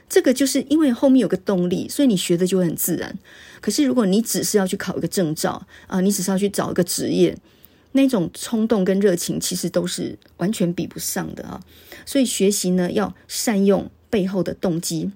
[0.09, 3.17] 这个就是因为后面有个动力，所以你学的就会很自然。
[3.61, 7.37] 可是如果你只是要去考一个证照啊，你只是要去找一个职业，
[7.93, 11.61] 那种冲动跟热情其实都是完全比不上的啊。
[12.05, 15.13] 所以学习呢，要善用背后的动机，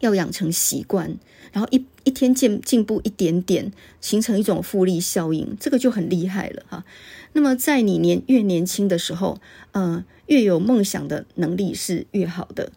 [0.00, 1.16] 要养成习惯，
[1.54, 6.84] 然后一一天进进步一点点，形成一种复利效应，这个就很厉害了哈。
[7.32, 9.40] 那么，在你年越年轻的时候，
[9.70, 12.72] 呃，越有梦想的能力是越好的。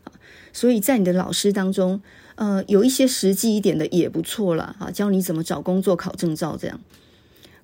[0.53, 2.01] 所以在你的老师当中，
[2.35, 6.79] 呃，有一些实际一点的也不错了啊，教你怎么找工作、考证照这样。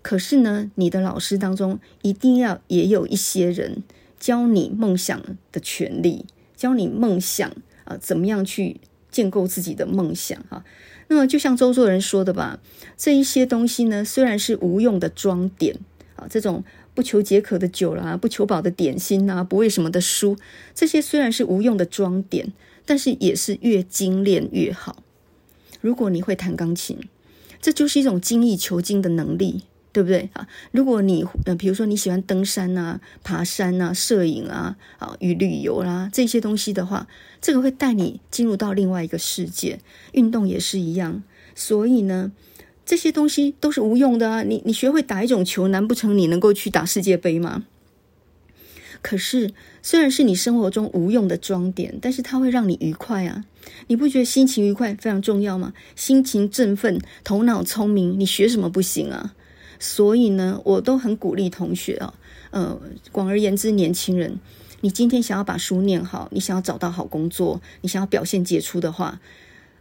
[0.02, 3.84] 可是呢，你的老师当中一定要也有一些人
[4.20, 5.22] 教你梦想
[5.52, 7.52] 的权利，教你梦想
[7.84, 10.64] 啊，怎么样去建构自己的梦想哈。
[11.14, 12.60] 那么，就像周作人说的吧，
[12.98, 15.78] 这一些东西呢，虽然是无用的装点
[16.16, 16.64] 啊，这种。
[16.96, 20.38] 不求解渴的酒啦，不求饱的点心呐，不为什么的书，
[20.76, 22.54] 这些虽然是无用的装点，
[22.86, 25.02] 但是也是越精炼越好。
[25.82, 27.00] 如果你会弹钢琴，
[27.60, 29.64] 这就是一种精益求精的能力，
[29.94, 30.46] 对不对啊？
[30.72, 37.08] 如果你呃，比如说你喜欢登山啊、爬山啊、摄影啊、啊与旅游啦、这些东西的话，
[37.40, 39.80] 这个会带你进入到另外一个世界。
[40.12, 41.24] 运动也是一样，
[41.56, 42.34] 所以呢。
[42.86, 44.44] 这些东西都是无用的啊！
[44.44, 47.64] 你你学会打一种球，难不成你能够去打世界杯吗？
[49.02, 53.46] 可是，虽然是你生活中无用的装点，但是它会让你愉快啊！
[53.88, 55.72] 你不觉得心情愉快非常重要吗？
[55.96, 59.34] 心情振奋，头脑聪明，你学什么不行啊？
[59.84, 62.14] 所以呢，我都很鼓励同学啊，
[62.52, 62.80] 呃，
[63.12, 64.40] 广而言之，年轻人，
[64.80, 69.20] 你今天想要把书念好，你想要找到好工作，你想要表现杰出的话，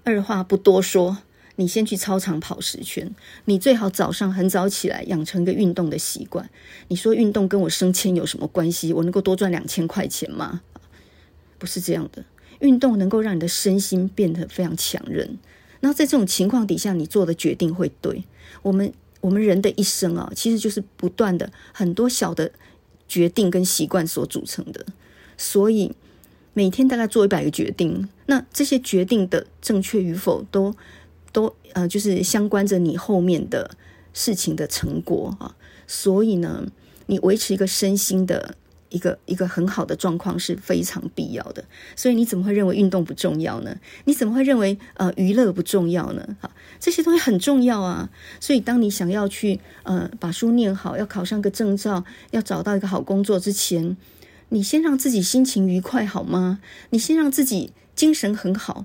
[0.02, 1.18] 二话不多说。
[1.56, 6.50] 你先去操场跑十圈，你最好早上很早起来，养成一个运动的习惯。
[6.88, 8.92] 你说运动跟我升迁有什么关系？
[8.94, 10.62] 我能够多赚两千块钱吗？
[11.58, 12.24] 不是这样的，
[12.60, 15.38] 运动能够让你的身心变得非常强韧。
[15.80, 18.24] 那在这种情况底下，你做的决定会对。
[18.62, 22.52] 我们我们人的一生啊，其实就是不断的很多小的
[23.08, 24.84] 决定跟习惯所组成的。
[25.38, 25.90] 所以
[26.52, 30.74] 每天大概做一百个决定，那这些决定的正确与否都。
[31.34, 33.70] 都呃，就是相关着你后面的
[34.12, 35.56] 事情的成果啊，
[35.86, 36.66] 所以呢，
[37.06, 38.54] 你维持一个身心的
[38.92, 41.64] 一个一个很好的状况是非常必要的。
[41.96, 43.76] 所以你怎么会认为运动不重要呢？
[44.04, 46.36] 你怎么会认为呃娱乐不重要呢？
[46.40, 48.10] 哈，这些东西很重要啊。
[48.38, 53.96] 所以当你想要去呃把书念好，要考上个证照，要找到一个好工作之前，
[54.50, 56.60] 你先让自己心情愉快好吗？
[56.90, 58.84] 你先让自己精神很好。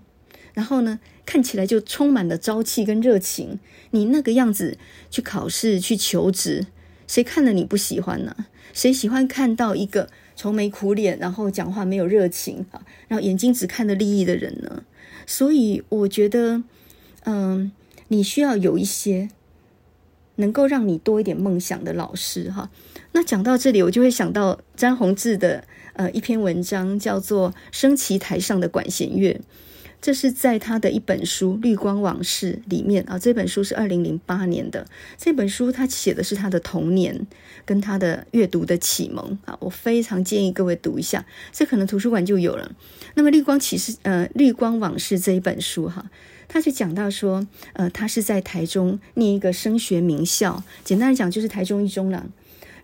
[0.54, 3.60] 然后呢，看起来就充满了朝气跟热情。
[3.91, 4.78] 你那个样子
[5.12, 6.65] 去考试、去求职，
[7.08, 8.36] 谁看了你不喜欢呢？
[8.74, 14.84] 谁喜欢看到一个愁眉苦脸，然后讲话没有热情啊，然后眼睛只看着利益的人呢？
[15.26, 16.62] 所以我觉得，
[17.24, 17.72] 嗯，
[18.10, 19.30] 你需要有一些
[20.36, 22.70] 能够让你多一点梦想的老师哈。
[23.13, 29.34] 那讲到这里，我就会想到詹宏志的呃一篇文章，叫做《升旗台上的管弦乐》。
[29.99, 34.86] 这是在他的一本书《绿光往事》里面啊，这本书是二零零八年的。
[35.17, 37.25] 这本书他写的是他的童年
[37.65, 41.25] 跟他的阅读的启蒙啊，我非常建议各位读一下。
[41.51, 42.71] 这可能图书馆就有了。
[43.15, 46.10] 那么《绿光启示》呃，《绿光往事》这一本书哈，
[46.47, 52.27] 他就讲到说，呃，他是在台中念一个升学名校，简单来讲就是台中一中了。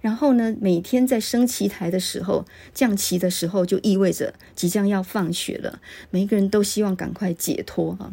[0.04, 5.80] 然后呢，每天在升旗台的时候，降旗的时候，就意味着即将要放学了。
[6.10, 8.12] 每一个人都希望赶快解脱哈。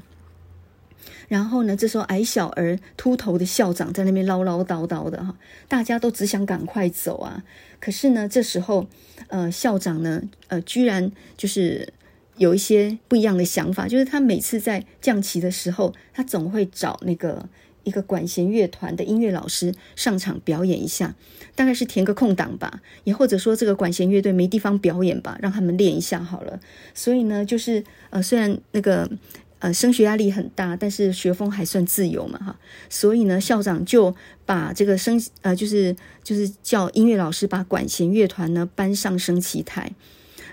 [1.26, 7.42] 然后呢，这时候矮小而秃头的校长在那边唠唠叨叨的哈，大家都只想赶快走啊。
[7.80, 8.86] 可是呢，这时候
[9.26, 11.92] 呃，校长呢，呃，居然就是
[12.36, 17.48] 有一些不一样的想法，就是他每次在降旗的时候，他总会找那个。
[17.84, 21.14] 一个管弦乐团的音乐老师上场表演一下，
[21.54, 26.60] 大概是填个空档吧，也或者说这个管弦乐队没地方表演吧，让他们练一下好了。
[26.94, 29.10] 所以呢，就是呃，虽然那个
[29.58, 32.58] 呃升学压力很大，但是学风还算自由嘛，哈。
[32.88, 34.14] 所以呢，校长就
[34.44, 39.92] 把这个升呃，就是就是叫音乐老师把管弦乐团呢搬上升旗台，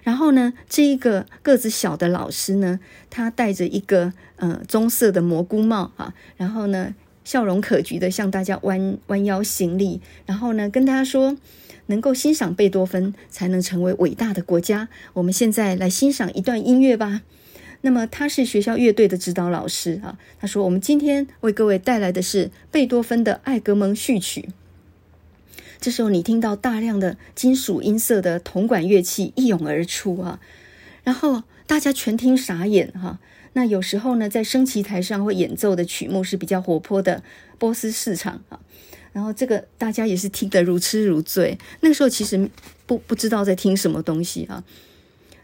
[0.03, 6.95] 然后呢，这一个个子小的老师呢，他戴着一个呃棕色的蘑菇帽哈，然后呢。
[7.27, 11.35] 笑容可掬的向大家弯弯腰行礼，然后呢，跟大家说，
[11.87, 14.87] 能够欣赏贝多芬，才能成为伟大的国家。
[15.11, 17.23] 我们现在来欣赏一段音乐吧。
[17.81, 20.17] 那么他是学校乐队的指导老师啊。
[20.39, 24.41] 他说：“我们今天为各位带来的是贝多芬的《艾格蒙序曲》。”
[25.81, 30.39] 这时候你听到大量的金属音色的铜管乐器一涌而出啊，
[31.03, 33.19] 然后大家全听傻眼哈。
[33.57, 37.23] 那有时候呢，在升旗台上会演奏的曲目是比较活泼的
[37.57, 38.59] 波斯市场啊，
[39.13, 41.57] 然后这个大家也是听得如痴如醉。
[41.79, 42.51] 那个时候其实
[42.85, 44.63] 不不知道在听什么东西啊。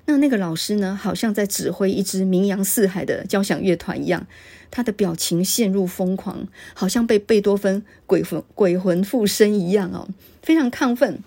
[0.06, 4.28] 那那个老师呢，好像在指挥一支名扬四海的交响乐团一样，
[4.70, 10.08] 他的表情陷入疯狂，好像被贝多芬鬼魂鬼魂附身一样哦，
[10.44, 11.18] 非常亢奋。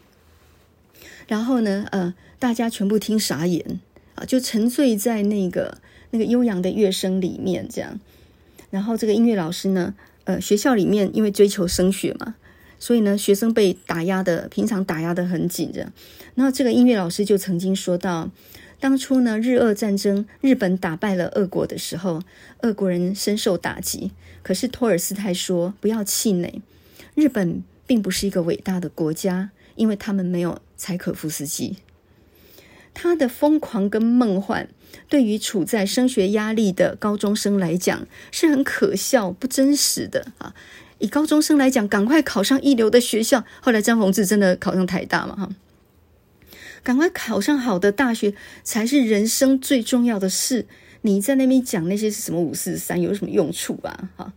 [1.27, 3.81] 然后呢，呃，大家全部听傻眼
[4.14, 5.79] 啊，就沉醉在那个。
[6.16, 8.00] 那个悠扬的乐声里面，这样，
[8.70, 12.37] 然后这个音乐老师呢，呃，学校里面因为追求升学嘛，
[12.79, 15.92] 所以呢，学生被打压的，平常打压的很紧的。
[16.35, 18.31] 然后这个音乐老师就曾经说到，
[18.81, 22.22] 当初呢，日俄战争，日本打败了俄国的时候，
[22.62, 24.12] 俄国人深受打击。
[24.42, 26.62] 可是托尔斯泰说，不要气馁，
[27.14, 31.76] 日本并不是一个伟大的国家，因为他们没有柴可夫斯基。
[32.98, 34.68] 他的疯狂跟梦幻，
[35.06, 40.54] 对于处在升学压力的高中生来讲，是很可笑、不真实的啊！
[40.98, 43.44] 以高中生来讲，赶快考上一流的学校。
[43.61, 45.37] 后来张宏志真的考上台大嘛？
[45.37, 45.50] 哈，
[46.82, 48.32] 赶快考上好的大学
[48.64, 50.66] 才是人生最重要的事。
[51.02, 54.09] 你在那边讲那些是什么五四三，有什么用处啊？
[54.16, 54.32] 哈！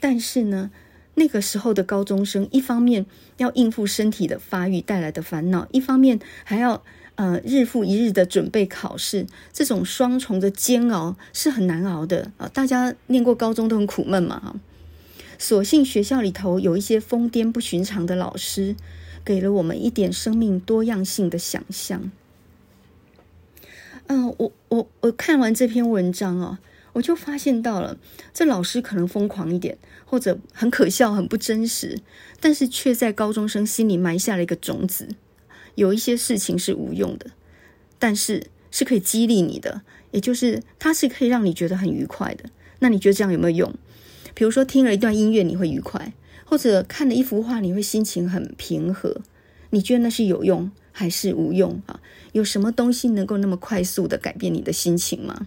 [0.00, 0.70] 但是呢，
[1.16, 3.04] 那个时候的高中生，一方面
[3.36, 6.82] 要应付身体的发育带来的烦恼，一方面还要。
[7.16, 12.48] 呃，日复一日的准备考试，这种双重的煎熬是很难熬的啊！
[12.48, 14.56] 大家念过高中都很苦闷嘛，哈。
[15.38, 18.74] 所幸学校里头有一些疯癫不寻常的老师，
[19.24, 22.10] 给了我们一点生命多样性的想象。
[24.06, 26.58] 嗯、我我我看完这篇文章哦，
[26.94, 27.96] 我就发现到了，
[28.32, 32.00] 这老师可能疯狂一点，或者很可笑、很不真实，
[32.40, 35.08] 但是却在高中生心里埋下了一个种子。
[35.74, 37.30] 有一些事情是无用的，
[37.98, 42.44] 但是是可以激励你的，也就是它是可以让你觉得很愉快的。
[42.80, 43.74] 那你觉得这样有没有用？
[44.34, 46.12] 比如说听了一段音乐你会愉快，
[46.44, 49.20] 或者看了一幅画你会心情很平和。
[49.70, 52.00] 你觉得那是有用还是无用啊？
[52.32, 55.46] 有什么东西能够那么快速的改变你的心情吗？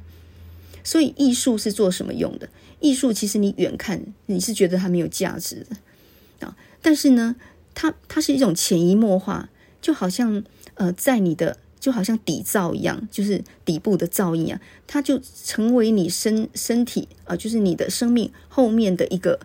[0.83, 2.49] 所以艺术是做什么用的？
[2.79, 7.35] 艺术其实你远看你是觉得它没有价值的啊，但是呢，
[7.73, 9.49] 它它是一种潜移默化。
[9.87, 19.39] 就好像呃，在你的就好像底噪一样，就是底部的噪音啊，它就成为你身身体啊、就是你的生命后面的一个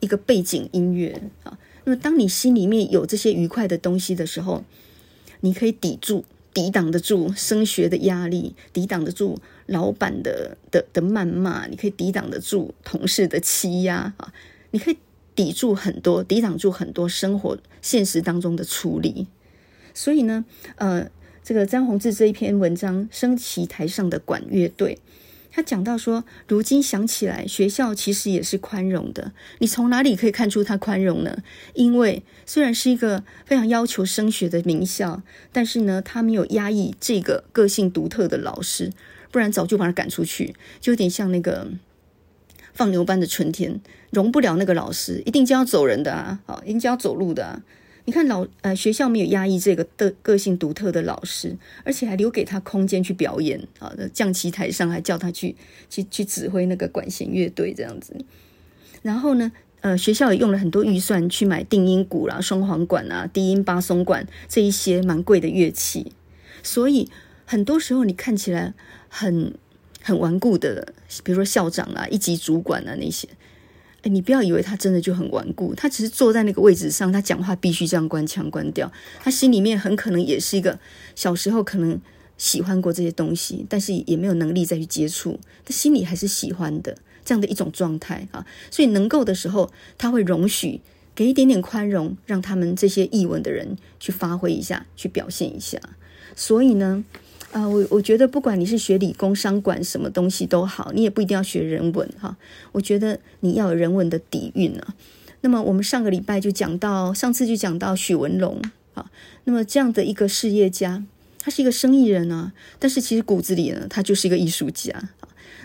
[0.00, 1.58] 一个背景音乐啊。
[1.84, 4.62] 那么，当你心里面有这些愉快的东西的时候，
[5.40, 14.30] 你可以抵住、抵挡得住升学的压力，抵挡得住老板的的的谩骂，你可以抵挡得住同事的欺压啊，
[14.72, 14.98] 你可以
[15.34, 19.26] 抵住很多，抵挡住很多生活现实当中的处理。
[19.96, 20.44] 所以呢，
[20.74, 21.10] 呃，
[21.42, 24.98] 这个詹宏志这一篇文章《升旗台上的管乐队》，
[25.50, 29.32] 他讲到说，如今想起来，学校其实也是宽容的。
[29.58, 31.38] 你从哪里可以看出他宽容呢？
[31.72, 38.92] 因为虽然是一个非常要求升学的名校，但是呢，他没有压抑这个个性独特的老师，
[39.32, 41.68] 不然早就把他赶出去，就有点像那个
[42.74, 43.80] 放牛班的春天，
[44.10, 47.62] 容不了那个老师，一定就要走人的啊，好，一定就要走路的啊。
[48.06, 55.56] 你看老呃学校没有压抑这个的个性独特的老师，而且还留给他空间去表演啊，降旗台上还叫他去
[55.90, 58.16] 去去指挥那个管弦乐队这样子。
[59.02, 59.50] 然后呢，
[59.80, 66.12] 呃学校也用了很多预算去买定音鼓啦、双簧管啊、低音巴松管这一些蛮贵的乐器，
[66.62, 67.10] 所以
[67.44, 68.72] 很多时候你看起来
[69.08, 69.52] 很
[70.00, 70.94] 很顽固的，
[71.24, 73.28] 比如说校长啊、一级主管啊那些。
[74.04, 78.90] 你不要以为他真的就很顽固，他只是坐在那个位置上，他讲话必须这样关腔关掉。
[79.20, 80.78] 他心里面很可能也是一个
[81.14, 82.00] 小时候可能
[82.38, 88.46] 喜欢过这些东西，但是也没有能力再去接触，他心里还是喜欢的这样的一种状态啊。
[88.70, 90.80] 所以能够的时候，他会容许
[91.14, 95.80] 给一点点宽容，让他们这些艺文的人去发挥一下，去表现一下。
[96.36, 97.04] 所以呢。
[97.56, 102.36] 啊、我我觉得不管你是学理工、商管什么东西都好，你也不一定要学人文哈。
[102.72, 104.94] 我觉得你要有人文的底蕴啊。
[105.40, 108.60] 那么我们上个礼拜就讲到，上次就讲到许文龙
[108.92, 109.10] 啊。
[109.44, 111.02] 那么这样的一个事业家，
[111.38, 114.92] 他是一个生意人啊，但是其实骨子里呢，他就是一个艺术家。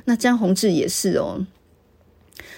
[0.06, 1.46] 那詹宏志也是哦。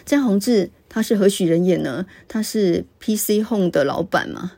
[0.06, 2.06] 詹宏志他是何许人也呢？
[2.28, 4.52] 他是 PC Home 的老板嘛。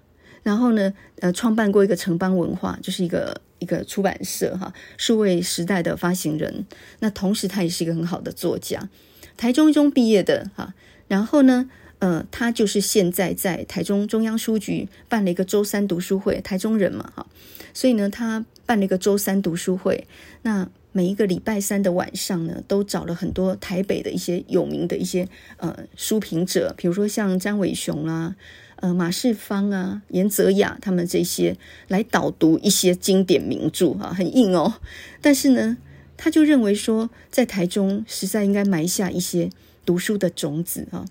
[0.44, 3.40] 然后呢，呃，创办过一个城邦文化，就是一个。
[3.60, 6.66] 一个出版社哈，数位时代的发行人。
[7.00, 8.90] 那同时，他也是一个很好的作家，
[9.38, 10.74] 台中一中毕业的哈。
[11.08, 17.26] 然后呢，呃，他就是现在在台中中央书局办了一个周三读书会，台中人嘛哈，
[17.74, 20.08] 所以呢，他办了一个周三读书会。
[20.42, 25.28] 那每一个礼拜三的晚上呢，都找了很多台北的一些有名的一些
[25.58, 28.36] 呃书评者，比如说像詹伟雄啦。
[28.78, 31.58] 呃，马世芳啊，严泽雅他们这些
[31.88, 34.76] 来导读一些经典名著啊，很硬哦。
[35.22, 35.78] 但是呢，
[36.18, 39.50] 他就认为说，在台中实在应该埋下一些
[39.86, 41.06] 读书的种子啊。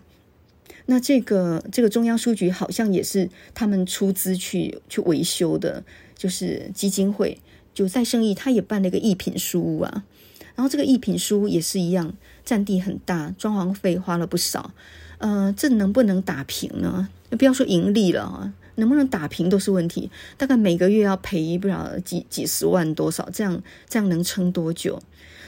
[0.87, 5.83] 那这个这个中央书局好像也是他们出资去去维修的，
[6.15, 7.41] 就是基金会
[7.73, 10.05] 就再生意，他也办了一个艺品书屋啊。
[10.55, 14.73] 然后这个艺品书屋也是一样，占地很大，装潢费花了不少。
[15.19, 17.09] 呃，这能不能打平呢？
[17.31, 20.11] 不要说盈利了啊，能不能打平都是问题。
[20.37, 25.03] 大概每个月要赔不了几几十万多少，这样这样能撑多久？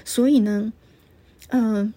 [0.04, 0.72] 所以呢，
[1.48, 1.92] 嗯、呃，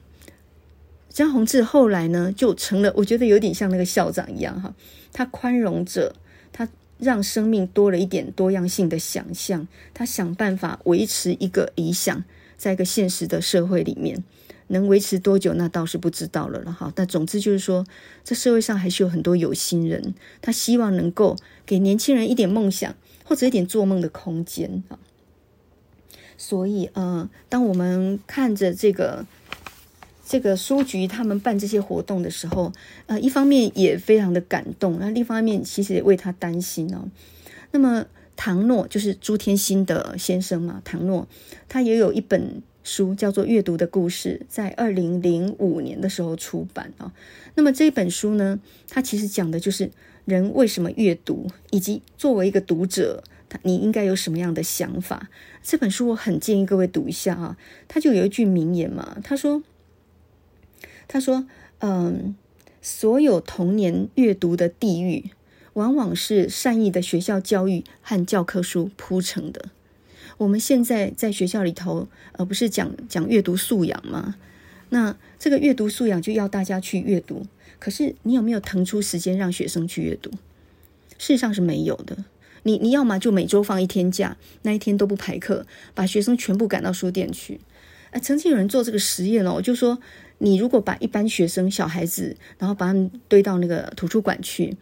[1.09, 4.73] 詹宏志后来呢就成了，我觉得有点像那个校长一样哈，
[5.11, 6.15] 他宽容着，
[6.51, 6.67] 他
[6.97, 12.23] 让生命多了一点多样性的想象，他想办法维持一个理想，
[12.57, 14.23] 在一个现实的社会里面。
[14.69, 16.91] 能维持多久，那倒是不知道了了哈。
[16.95, 17.85] 但总之就是说，
[18.23, 24.97] 这社会上还是有很多有心人，他希望能够给年轻人一点梦想，或者一点做梦的空间啊。
[26.37, 29.25] 所以，呃，当我们看着这个
[30.25, 32.71] 这个书局他们办这些活动的时候，
[33.07, 37.09] 呃，一方面也非常的感动，那另一方面其实也为他担心哦。
[37.71, 38.05] 那么，
[38.35, 41.27] 唐诺就是朱天心的先生嘛，唐诺
[41.67, 42.61] 他也有一本。
[42.83, 47.13] 书叫做《阅读的故事》，在二零零五年的时候出版啊。
[47.55, 48.59] 那么这本书呢，
[48.89, 49.91] 它其实讲的就是
[50.25, 53.23] 人为什么阅读，以及作为一个读者，
[53.63, 55.29] 你应该有什么样的想法。
[55.61, 57.57] 这本书我很建议各位读一下啊。
[57.87, 59.61] 他就有一句名言嘛，他说
[61.07, 61.45] ：“他说，
[61.79, 62.35] 嗯，
[62.81, 65.31] 所有童年阅读的地狱，
[65.73, 69.69] 往往是善意的学校教育和教科书铺成的。”
[70.39, 74.35] 我们现在在学校里头，而不是讲讲阅读素养吗？
[74.87, 77.45] 那这个阅读素养就要大家去阅读，
[77.77, 80.31] 可是你有没有腾出时间让学生去阅读？
[81.17, 82.23] 事实上是没有的。
[82.63, 87.59] 你你要么就每周放一天假，那一天都不排课，把学生全部赶到书店去。
[88.11, 89.99] 哎，曾经有人做这个实验哦，就说
[90.37, 94.77] 你如果把一般学生小孩子，然后把他们堆到那个图书馆去。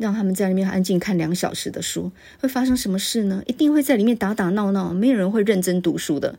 [0.00, 3.42] 让他们在里面安静看两小时的书，会发生什么事呢？
[3.46, 6.38] 一定会在里面打打闹闹，没有人会认真读书的。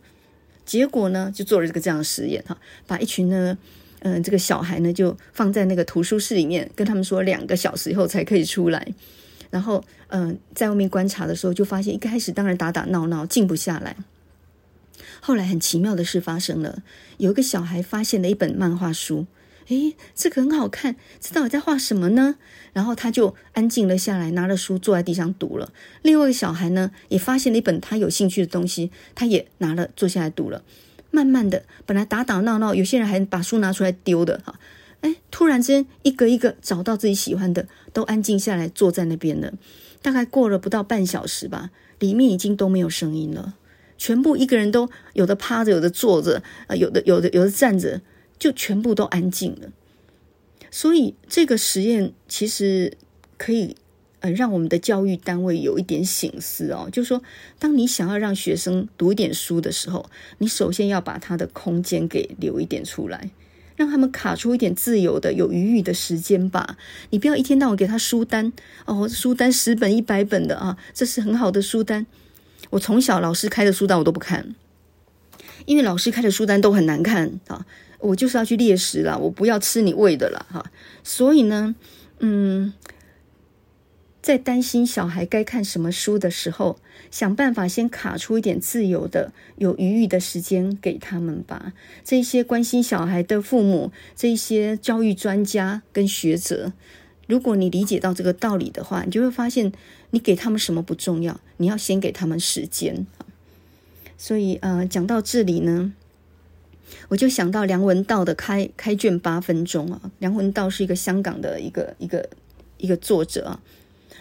[0.66, 2.58] 结果呢，就做了这个这样的实验哈，
[2.88, 3.56] 把一群呢，
[4.00, 8.88] 嗯、这个小孩呢，就放在那个图书室里面，跟他们说两个小时以后才可以出来。
[9.52, 13.96] 然后，嗯、在外面观察的时候，就发现一开始当然打打闹闹，静不下来。
[15.20, 16.82] 后来很奇妙的事发生了，
[17.18, 19.28] 有一个小孩发现了一本漫画书，
[19.72, 22.36] 诶，这个很好看，这到底在画什么呢？
[22.74, 25.72] 然后他就安静了下来，拿了书坐在地上读了。
[26.02, 30.62] 另外一个小孩呢，也发现了一本他有兴趣的东西，他也拿了坐下来读了。
[31.10, 34.60] 慢慢的，本来打打闹闹，有些人还把书拿出来丢的哈，
[35.02, 39.54] 哎，突然之间一个一个找到自己喜欢的，都安静下来坐在那边了。
[40.02, 41.70] 大概过了不到半小时吧，
[42.00, 43.56] 里面已经都没有声音了。
[43.98, 48.02] 全部一个人都有的趴着，有的坐着，啊，有的有的有的站着，
[48.42, 49.70] 就全部都安静了。
[50.72, 52.98] 所以这个实验其实
[53.38, 53.76] 可以
[54.22, 57.22] 呃让我们的教育单位有一点醒思哦，就是说，
[57.60, 63.30] 当你想要让学生读一点书的时候，你首先要把他的空间给留一点出来，
[63.76, 66.78] 让他们卡出一点自由的、有余裕的时间吧。
[67.12, 68.52] 你不要一天到晚给他书单
[68.86, 72.08] 哦，书单十本一百本的啊，这是很好的书单。
[72.72, 74.56] 我从小老师开的书单我都不看，
[75.66, 77.66] 因为老师开的书单都很难看啊！
[78.02, 80.66] 我就是要去猎食啦，我不要吃你喂的啦哈！
[81.04, 81.76] 所以呢，
[82.20, 82.74] 嗯，
[84.22, 86.80] 在担心小孩该看什么书的时候，
[87.10, 91.74] 想办法先卡出一点自由的、有余裕的时间给他们吧。
[92.04, 96.74] 这些关心小孩的父母，这些教育专家跟学者。
[97.28, 99.72] 如果你理解到这个道理的话，你就会发现，
[100.10, 103.06] 你给他们什么不重要，你要先给他们时间。
[104.18, 105.94] 所以，呃，讲到这里呢，
[107.10, 110.02] 我就想到梁文道的开开卷八分钟啊。
[110.20, 112.30] 梁文道是一个香港的一个一个
[112.78, 113.60] 一个作者啊。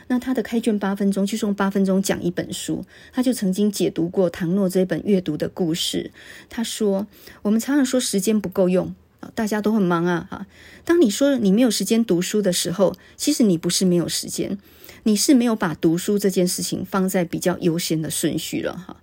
[0.09, 6.11] 那他的开卷八分钟就是用八分钟讲一本书，他就曾经解读过唐诺这本阅读的故事。
[6.49, 7.07] 他说
[7.43, 8.95] ：“我们常常说时间不够用。”
[9.35, 10.47] 大家都很忙啊，哈！
[10.83, 14.59] 当你说你没有时间读书的时候，其实你不是没有时间，
[15.03, 18.97] 你是没有把读书这件事情放在比较优先的顺序了，哈！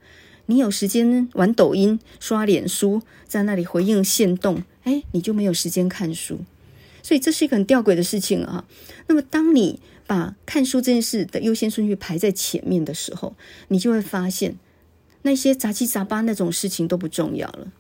[0.48, 6.40] 你有时间玩抖音、刷脸书，在那里回应现动，哎，你就没有时间看书，
[7.04, 8.66] 所以这是一个很吊诡的事情啊。
[9.08, 13.36] 那么，当你把看书这件事的优先顺序排在前面的时候，
[13.68, 14.56] 你就会发现
[15.22, 17.72] 那些杂七杂八那种事情都不重要了。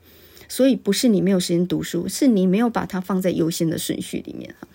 [0.49, 4.68] 所以不是你没有时间读书，是你没有把它放在优先的顺序里面哈。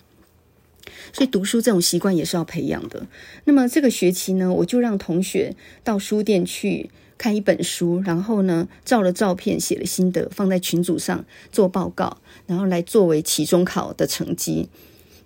[1.13, 3.07] 所以读书这种习惯也是要培养的。
[3.45, 6.91] 那么这个学期呢，我就让同学到书店去
[7.23, 12.19] 看一本书，然后呢，照了照片，写了心得，放在群组上做报告，
[12.49, 14.69] 然后来作为期中考的成绩。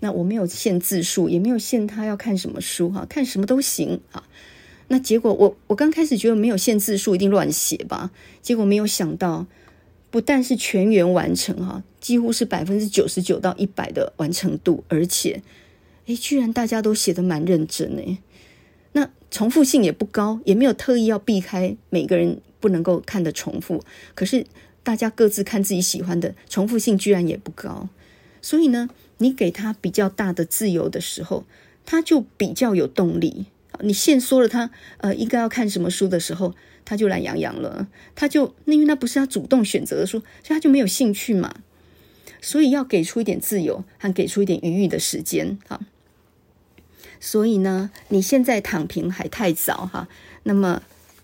[0.00, 4.22] 那我没有限字数，也没有限他要看什么书哈，看什么都行啊。
[4.88, 8.10] 那结果我我刚开始觉得没有限字数一定乱写吧，
[8.42, 9.46] 结果没有想到。
[10.10, 15.42] 不但是全员完成哈，几乎是百分之九十九到一百的完成度，而且，
[16.06, 18.18] 诶，居然大家都写得蛮认真诶。
[19.36, 23.84] 重复性也不高，也没有特意要避开每个人不能够看的重复。
[24.14, 24.46] 可是
[24.82, 27.90] 大家各自看自己喜欢的，重复性居然也不高。
[28.40, 31.44] 所以呢，你给他比较大的自由的时候，
[31.84, 33.44] 他就比较有动力。
[33.80, 36.54] 你限缩了他，呃，应该要看什么书的时候。
[36.88, 41.52] 他就懒洋洋了，他就那因为那不是他主动选择的书，所以他就没有兴趣嘛。
[42.40, 45.80] 所以要给出一点自由，和给出一点余裕的时间哈。
[47.20, 50.08] 所以呢，你现在躺平还太早哈。
[50.44, 50.82] 那么，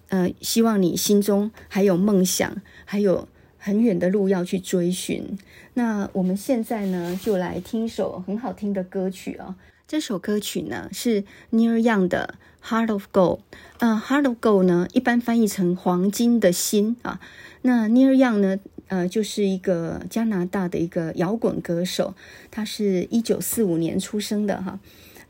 [0.08, 3.28] 呃，希望你心中还有梦想，还有
[3.58, 5.38] 很远的路要去追寻。
[5.74, 9.56] 那我们现在呢，就来听一首很好听的歌曲啊。
[9.86, 12.34] 这首歌曲呢是 Neil Young 的。
[12.64, 13.40] Heart of Gold，
[13.78, 17.18] 呃，Heart of Gold 呢，一般翻译成黄金的心啊。
[17.62, 22.14] 那 Neil Young 呢，呃，就是一个加拿大的一个摇滚歌手，
[22.52, 24.78] 他是一九四五年出生的哈。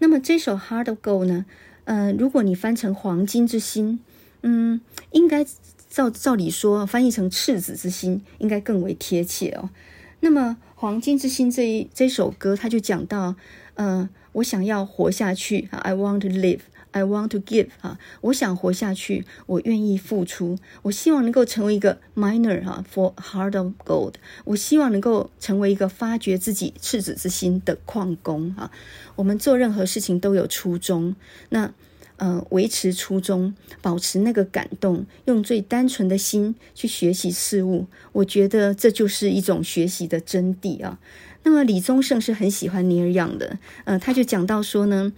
[0.02, 1.46] 那么这首 Hard of Gold 呢，
[1.84, 4.00] 呃，如果你翻成黄金之心，
[4.42, 4.80] 嗯，
[5.12, 5.46] 应该
[5.88, 9.70] 照照理说翻译成赤子之心，应该更为贴切哦。
[10.18, 13.36] 那么黄金之心这一这首歌，它就讲到，
[13.74, 16.62] 呃，我想要活下去，I want to live。
[16.92, 24.14] I want to give 啊，我想活下去，我愿意付出，我希望能够成为一个 miner 哈，for heart of gold，
[24.44, 28.70] 我希望能够成为一个发掘自己赤子之心的矿工啊。
[29.16, 31.16] 我们做任何事情都有初衷，
[31.48, 31.72] 那
[32.18, 40.98] 呃，维持初衷，保持那个感动，用最单纯的心去学习事物，我觉得这就是一种学习的真谛啊。
[41.42, 45.12] 那么李宗盛是很喜欢尼尔样的，呃，他就讲到说呢。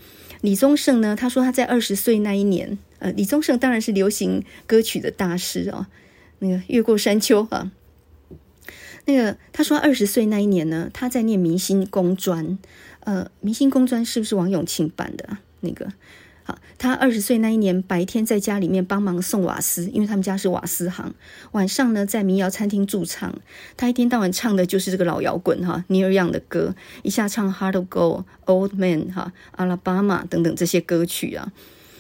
[0.45, 5.87] 李宗盛呢，他说他在二十岁那一年，呃，李宗盛当然是流行歌曲的大师、哦，
[6.41, 7.73] 那个越过山丘啊，
[9.07, 12.59] 那个他说二十岁那一年呢，他在念明星工专，
[13.01, 15.91] 呃，明星工专是不是王永庆办的那个？
[16.85, 21.15] 他二十岁那一年，白天在家里面帮忙送瓦斯，因为他们家是瓦斯行。
[21.53, 23.35] 晚上呢，在民谣餐厅驻唱。
[23.75, 31.51] 他一天到晚唱的就是这个老摇滚哈，Neil Young 的歌，一下唱 Hard to Go、Old Man 哈、Alabama 等等这些歌曲啊。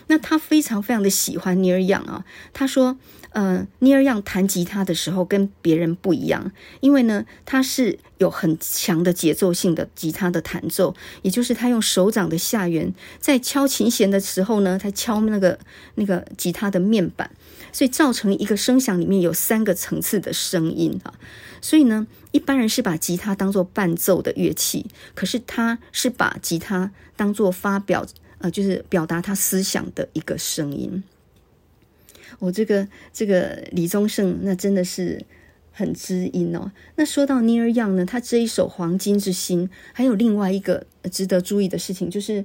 [0.07, 2.96] 那他非常非常的喜欢 Neil Young 啊，他说。
[3.34, 15.59] 呃，Neil Young 弹吉他的时候跟别人不一样，因为呢，他是有很强的节奏性的吉他的弹奏，也就是他用手掌的下缘在敲琴弦的时候呢，他敲那个
[15.96, 17.28] 那个吉他的面板，
[17.72, 21.12] 所以造成一个声响里面有三个层次的声音啊。
[21.61, 24.86] 所以呢，一般人是把吉他当做伴奏的乐器，
[25.16, 28.07] 可是他是把吉他当做发表
[28.45, 31.03] 呃，就是表达他思想的一个声音。
[32.38, 35.24] 我、这个这个李宗盛，那真的是
[35.72, 36.70] 很知音哦。
[36.97, 42.45] 那说到 Neil Young 呢，他这一首《黄金之心》，还有另外一个值得注意的事情，就是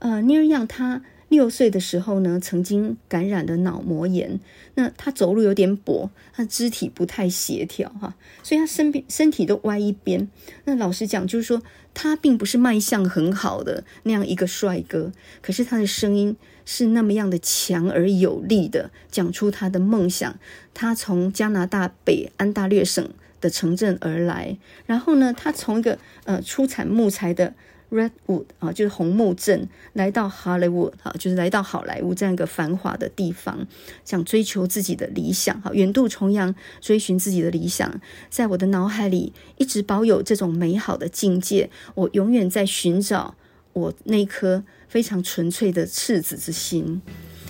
[0.00, 4.40] 呃，Neil Young 他六岁的时候呢，曾经感染了脑膜炎，
[4.74, 10.28] 那他走路有点跛，他肢体不太协调哈，所以他身边身体都歪一边。
[10.64, 11.62] 那老实讲，就是说
[11.98, 15.10] 他并不是卖相很好的那样一个帅哥，
[15.42, 16.36] 可是他的声音。
[16.70, 20.38] 是那么样的强而有力的讲出他的梦想。
[20.74, 23.08] 他从加拿大北安大略省
[23.40, 27.54] 的城镇而来，然后呢，他从一个呃出产木材的
[27.90, 33.66] Redwood 啊，就是红木镇，来到 Hollywood 啊，就是来到好莱坞这样一个繁华的地方，
[34.04, 38.00] 想追求自己的理想，哈，远渡重洋追寻自己的理想。
[38.28, 43.34] 在我的脑海里一直保有这种美好的境界，我永远在寻找
[43.72, 44.64] 我那颗。
[44.88, 47.02] 非常纯粹的赤子之心。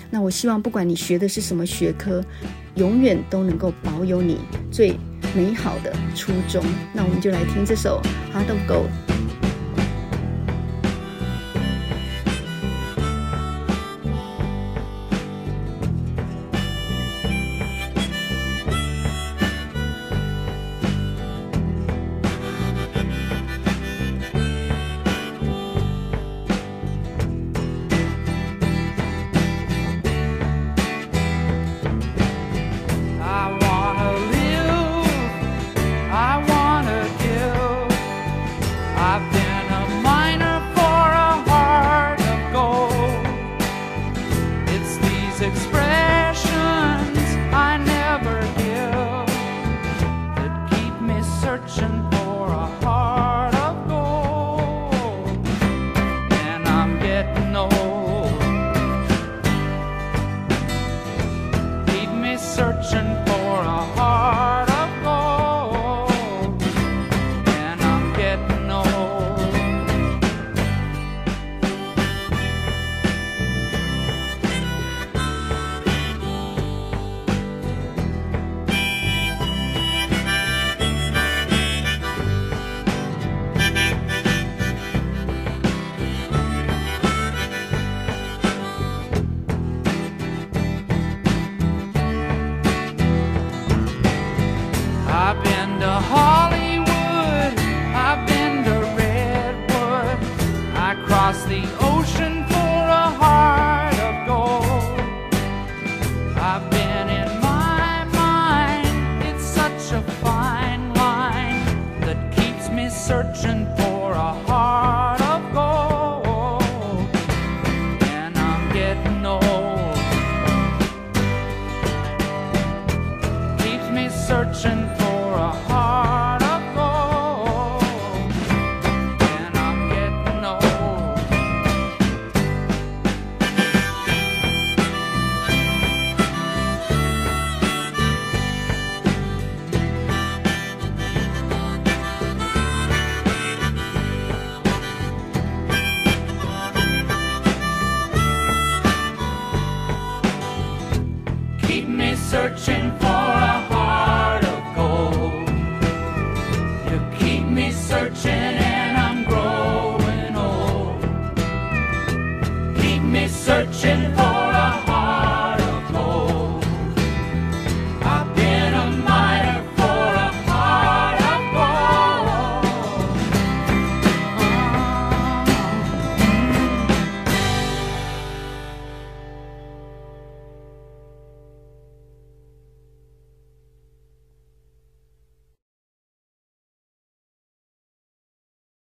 [0.09, 2.21] 那我希望，不管你学的是什么学科，
[2.75, 4.93] 永远都能够保有你最
[5.33, 6.61] 美好的初衷。
[6.93, 8.01] 那我们就来听这首
[8.35, 8.89] 《Heart of Gold》。